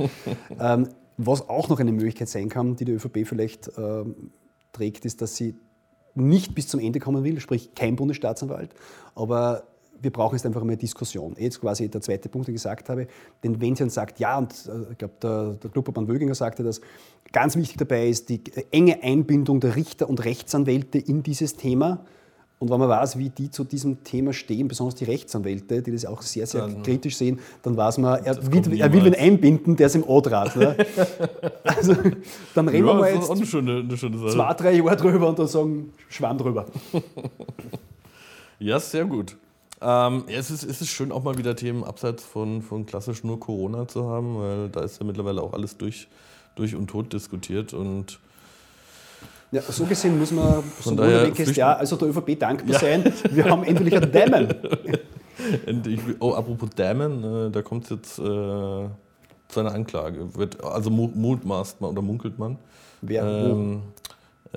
[0.61, 4.31] ähm, was auch noch eine Möglichkeit sein kann, die die ÖVP vielleicht ähm,
[4.73, 5.55] trägt, ist, dass sie
[6.15, 8.71] nicht bis zum Ende kommen will, sprich kein Bundesstaatsanwalt,
[9.15, 9.65] aber
[10.01, 11.35] wir brauchen jetzt einfach eine Diskussion.
[11.39, 13.07] Jetzt quasi der zweite Punkt, den ich gesagt habe.
[13.43, 16.63] Denn wenn sie dann sagt, ja, und äh, ich glaube, der, der Klubobmann Wöginger sagte
[16.63, 16.81] das,
[17.33, 22.05] ganz wichtig dabei ist die enge Einbindung der Richter und Rechtsanwälte in dieses Thema.
[22.59, 26.07] Und wenn man weiß, wie die zu diesem Thema stehen, besonders die Rechtsanwälte, die das
[26.07, 29.77] auch sehr, sehr dann, kritisch sehen, dann weiß man, er, will, er will wen einbinden,
[29.77, 30.57] der ist im O-Draht.
[30.57, 30.75] Ne?
[31.65, 31.95] also,
[32.55, 35.39] dann reden ja, wir mal jetzt eine schöne, eine schöne zwei, drei Jahre drüber und
[35.39, 36.65] dann sagen, Schwamm drüber.
[38.59, 39.37] ja, sehr gut.
[39.81, 43.39] Ähm, es, ist, es ist schön, auch mal wieder Themen abseits von, von klassisch nur
[43.39, 46.09] Corona zu haben, weil da ist ja mittlerweile auch alles durch,
[46.55, 48.19] durch und tot diskutiert und
[49.53, 52.79] ja, so gesehen muss man von so daher ist, ja, also der ÖVP dankbar ja.
[52.79, 53.13] sein.
[53.31, 54.53] Wir haben endlich einen Dämmen.
[56.21, 58.91] oh, apropos Dämmen, äh, da kommt es jetzt äh, zu
[59.61, 60.35] einer Anklage.
[60.35, 62.59] Wird, also mutmaßt man oder munkelt man.
[63.03, 63.25] Wer?
[63.25, 64.06] Ähm, äh,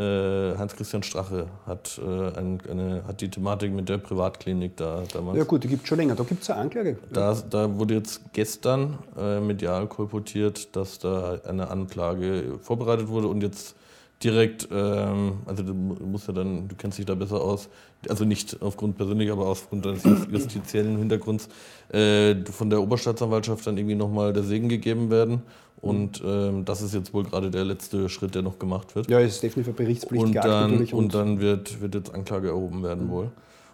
[0.04, 5.38] Hans-Christian Strache hat, äh, ein, eine, hat die Thematik mit der Privatklinik da damals.
[5.38, 6.16] Ja gut, die gibt es schon länger.
[6.16, 6.98] Da gibt es eine Anklage.
[7.12, 13.42] Da, da wurde jetzt gestern äh, medial kolportiert, dass da eine Anklage vorbereitet wurde und
[13.42, 13.76] jetzt
[14.24, 17.70] direkt, ähm, also du musst ja dann, du kennst dich da besser aus,
[18.08, 21.48] also nicht aufgrund persönlich, aber aufgrund deines justiziellen Hintergrunds,
[21.90, 25.42] äh, von der Oberstaatsanwaltschaft dann irgendwie nochmal der Segen gegeben werden.
[25.82, 29.10] Und ähm, das ist jetzt wohl gerade der letzte Schritt, der noch gemacht wird.
[29.10, 30.28] Ja, es ist definitiv verpflichtspflichtig.
[30.28, 33.12] Und dann, und, und dann wird, wird jetzt Anklage erhoben werden mhm.
[33.12, 33.32] wohl.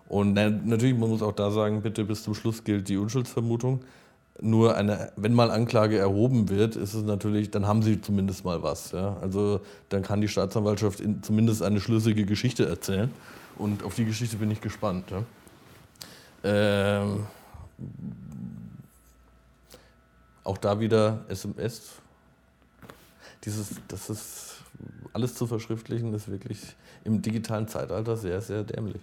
[0.08, 3.82] Und na, natürlich, man muss auch da sagen, bitte bis zum Schluss gilt die Unschuldsvermutung.
[4.40, 8.62] Nur eine, wenn mal Anklage erhoben wird, ist es natürlich, dann haben sie zumindest mal
[8.62, 8.92] was.
[8.92, 9.18] Ja?
[9.22, 13.10] Also dann kann die Staatsanwaltschaft in, zumindest eine schlüssige Geschichte erzählen.
[13.58, 15.06] Und auf die Geschichte bin ich gespannt.
[15.10, 15.24] Ja?
[16.44, 17.22] Ähm,
[20.46, 21.82] auch da wieder SMS.
[23.44, 24.54] Dieses, das ist
[25.12, 26.60] alles zu verschriftlichen, ist wirklich
[27.04, 29.02] im digitalen Zeitalter sehr, sehr dämlich.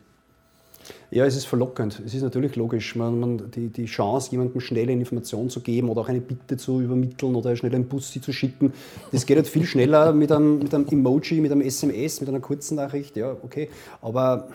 [1.11, 2.00] Ja, es ist verlockend.
[2.05, 2.96] Es ist natürlich logisch.
[2.96, 6.81] Man, man, die, die Chance, jemandem schnelle Informationen zu geben oder auch eine Bitte zu
[6.81, 8.72] übermitteln oder schnell einen Bus zu schicken,
[9.12, 12.40] das geht halt viel schneller mit einem, mit einem Emoji, mit einem SMS, mit einer
[12.40, 13.16] kurzen Nachricht.
[13.16, 13.68] Ja, okay.
[14.00, 14.48] Aber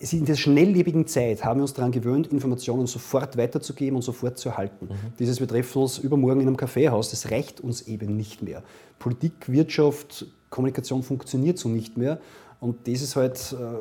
[0.00, 4.48] in der schnelllebigen Zeit haben wir uns daran gewöhnt, Informationen sofort weiterzugeben und sofort zu
[4.48, 4.86] erhalten.
[4.86, 5.12] Mhm.
[5.18, 8.62] Dieses, wir treffen uns übermorgen in einem Kaffeehaus, das reicht uns eben nicht mehr.
[8.98, 12.18] Politik, Wirtschaft, Kommunikation funktioniert so nicht mehr.
[12.60, 13.76] Und das ist halt äh,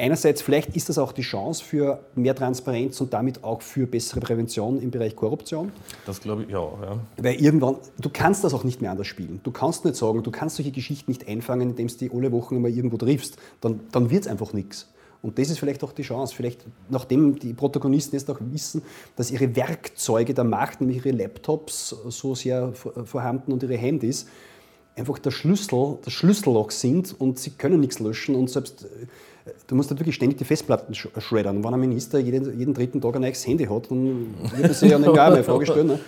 [0.00, 4.20] Einerseits, vielleicht ist das auch die Chance für mehr Transparenz und damit auch für bessere
[4.20, 5.72] Prävention im Bereich Korruption.
[6.06, 7.00] Das glaube ich ja, ja.
[7.16, 9.40] Weil irgendwann, du kannst das auch nicht mehr anders spielen.
[9.42, 12.62] Du kannst nicht sagen, du kannst solche Geschichten nicht einfangen, indem du die alle Wochen
[12.62, 13.38] mal irgendwo triffst.
[13.60, 14.86] Dann, dann wird es einfach nichts.
[15.20, 18.82] Und das ist vielleicht auch die Chance, vielleicht nachdem die Protagonisten jetzt auch wissen,
[19.16, 24.26] dass ihre Werkzeuge der Macht, nämlich ihre Laptops, so sehr vorhanden und ihre Handys,
[24.96, 28.86] einfach der Schlüssel, das Schlüsselloch sind und sie können nichts löschen und selbst
[29.66, 31.56] du musst halt wirklich ständig die Festplatten shreddern.
[31.56, 34.74] Und wenn ein Minister jeden, jeden dritten Tag ein neues Handy hat, dann wird er
[34.74, 35.86] sich ja nicht gar eine Frage stellen.
[35.86, 36.00] Ne?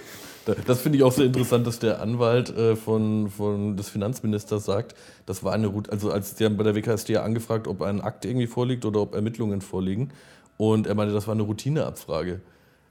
[0.66, 4.94] Das finde ich auch sehr interessant, dass der Anwalt äh, von, von des Finanzministers sagt,
[5.26, 8.46] das war eine Route, also als der bei der WKSD angefragt, ob ein Akt irgendwie
[8.46, 10.11] vorliegt oder ob Ermittlungen vorliegen.
[10.57, 12.40] Und er meinte, das war eine Routineabfrage.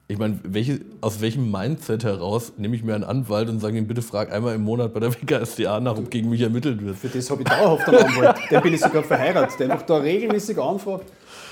[0.07, 3.85] Ich meine, welche, aus welchem Mindset heraus nehme ich mir einen Anwalt und sage ihm,
[3.85, 6.97] bitte frag einmal im Monat bei der WKSDA nach, ob gegen mich ermittelt wird?
[6.97, 8.37] Für das habe ich dauerhaft einen Anwalt.
[8.49, 11.05] Den bin ich sogar verheiratet, der einfach da regelmäßig anfragt.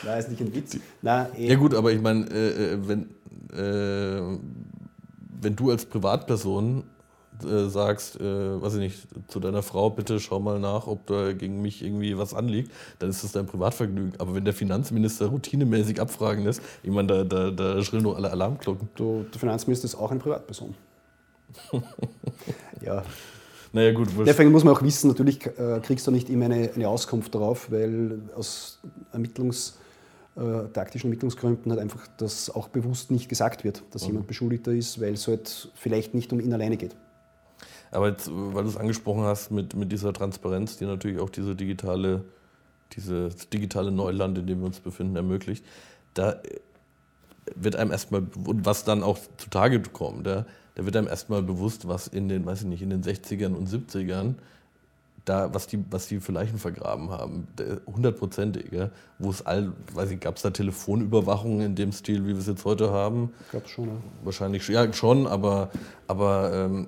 [0.03, 0.77] Nein, ist nicht ein Witz.
[1.03, 1.49] Nein, eh.
[1.49, 3.10] Ja gut, aber ich meine, äh, äh, wenn,
[3.55, 4.39] äh,
[5.41, 6.84] wenn du als Privatperson
[7.43, 11.34] äh, sagst, äh, weiß ich nicht, zu deiner Frau, bitte schau mal nach, ob da
[11.34, 14.13] gegen mich irgendwie was anliegt, dann ist das dein Privatvergnügen.
[14.19, 18.32] Aber wenn der Finanzminister routinemäßig abfragen lässt, ich meine, da, da, da schrillen doch alle
[18.32, 18.89] Alarmglocken.
[18.95, 20.73] Du, der Finanzminister ist auch eine Privatperson.
[22.82, 23.04] ja.
[23.73, 24.10] Naja, gut.
[24.26, 27.71] Deswegen muss man auch wissen, natürlich äh, kriegst du nicht immer eine, eine Auskunft darauf,
[27.71, 28.80] weil aus
[29.13, 29.73] Ermittlungs-
[30.38, 34.10] äh, taktischen Ermittlungsgründen halt einfach das auch bewusst nicht gesagt wird, dass mhm.
[34.10, 36.95] jemand Beschuldigter ist, weil es halt vielleicht nicht um ihn alleine geht.
[37.91, 41.56] Aber jetzt, weil du es angesprochen hast mit, mit dieser Transparenz, die natürlich auch diese
[41.56, 42.23] digitale,
[42.93, 45.65] dieses digitale Neuland, in dem wir uns befinden, ermöglicht,
[46.13, 46.41] da
[47.56, 50.45] wird einem erstmal, was dann auch zutage kommt, da,
[50.76, 53.69] da wird einem erstmal bewusst, was in den, weiß ich nicht, in den 60ern und
[53.69, 54.36] 70ern
[55.27, 57.47] da, was die, was die für Leichen vergraben haben,
[57.85, 58.65] hundertprozentig.
[59.19, 62.47] Wo es all, weiß ich, gab es da Telefonüberwachung in dem Stil, wie wir es
[62.47, 63.33] jetzt heute haben?
[63.51, 63.93] Gab es schon, ja.
[64.23, 65.69] Wahrscheinlich ja, schon, aber,
[66.07, 66.87] aber ähm,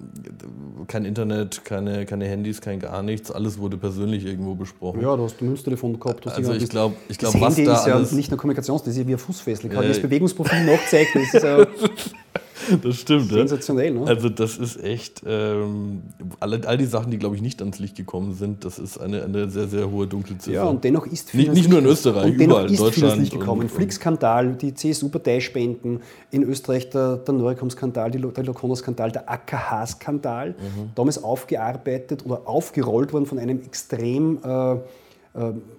[0.87, 5.01] kein Internet, keine, keine Handys, kein gar nichts, alles wurde persönlich irgendwo besprochen.
[5.01, 6.27] Ja, du hast ein Münztelefon gehabt.
[6.27, 8.99] also ich glaube, ich glaub, was Handy da ist ja nicht nur Kommunikations, das ist
[8.99, 9.69] ja wie ein Fußfessel.
[9.69, 11.25] Kann ja, das Bewegungsprofil nachzeichnen.
[11.25, 11.65] Das ist ja
[12.83, 13.29] das stimmt.
[13.29, 14.05] Sensationell, ne?
[14.05, 16.03] Also das ist echt, ähm,
[16.39, 19.23] all, all die Sachen, die, glaube ich, nicht ans Licht gekommen sind, das ist eine,
[19.23, 20.55] eine sehr, sehr hohe Dunkelziffer.
[20.55, 21.47] Ja, und dennoch ist vieles...
[21.47, 23.13] Nicht, nicht nur in Österreich, und überall, ist Deutschland.
[23.13, 23.69] Vieles Licht gekommen.
[23.69, 26.01] Flick-Skandal, die CSU-Parteispenden,
[26.31, 30.91] in Österreich der, der Neurecom-Skandal, der Locono-Skandal, der AKH-Skandal, mhm.
[30.95, 34.39] damals aufgearbeitet oder aufgerollt worden von einem extrem...
[34.43, 34.77] Äh,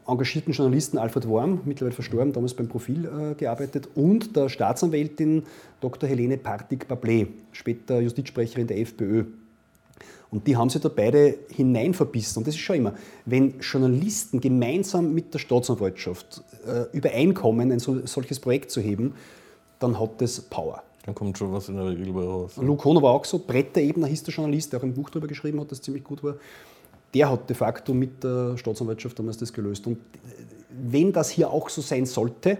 [0.06, 5.42] engagierten Journalisten Alfred Worm, mittlerweile verstorben, damals beim Profil äh, gearbeitet, und der Staatsanwältin
[5.80, 6.08] Dr.
[6.08, 9.24] Helene Partik-Bablé, später Justizsprecherin der FPÖ.
[10.30, 12.38] Und die haben sich da beide hineinverbissen.
[12.38, 12.94] Und das ist schon immer,
[13.26, 19.14] wenn Journalisten gemeinsam mit der Staatsanwaltschaft äh, übereinkommen, ein so, solches Projekt zu heben,
[19.80, 20.84] dann hat das Power.
[21.04, 22.52] Dann kommt schon was in der Regel bei raus.
[22.56, 25.26] Luke Hohner war auch so, Bretter Ebner hieß der Journalist, der auch ein Buch darüber
[25.26, 26.36] geschrieben hat, das ziemlich gut war
[27.14, 29.86] der hat de facto mit der Staatsanwaltschaft damals das gelöst.
[29.86, 29.98] Und
[30.70, 32.58] wenn das hier auch so sein sollte,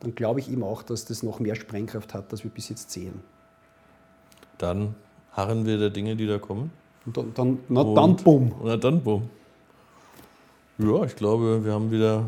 [0.00, 2.90] dann glaube ich eben auch, dass das noch mehr Sprengkraft hat, als wir bis jetzt
[2.90, 3.20] sehen.
[4.58, 4.94] Dann
[5.32, 6.70] harren wir der Dinge, die da kommen.
[7.04, 8.52] Und dann, dann, na, dann bumm.
[8.62, 9.28] Na dann bumm.
[10.78, 12.26] Ja, ich glaube, wir haben wieder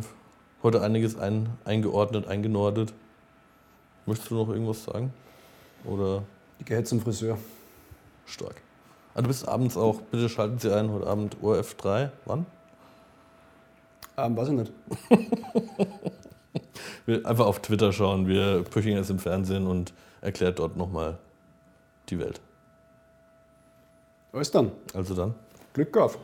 [0.62, 2.92] heute einiges ein, eingeordnet, eingenordet.
[4.06, 5.12] Möchtest du noch irgendwas sagen?
[5.84, 6.22] Oder
[6.58, 7.38] Ich gehe jetzt zum Friseur.
[8.26, 8.62] stark?
[9.18, 12.10] Ah, du bist abends auch, bitte schalten Sie ein, heute Abend ORF3.
[12.24, 12.46] Wann?
[14.16, 14.72] Ähm, weiß ich nicht.
[17.06, 18.28] Wir einfach auf Twitter schauen.
[18.28, 21.18] Wir Pöchinger ist im Fernsehen und erklärt dort nochmal
[22.10, 22.40] die Welt.
[24.32, 24.70] Alles dann.
[24.94, 25.34] Also dann.
[25.72, 26.16] Glück auf.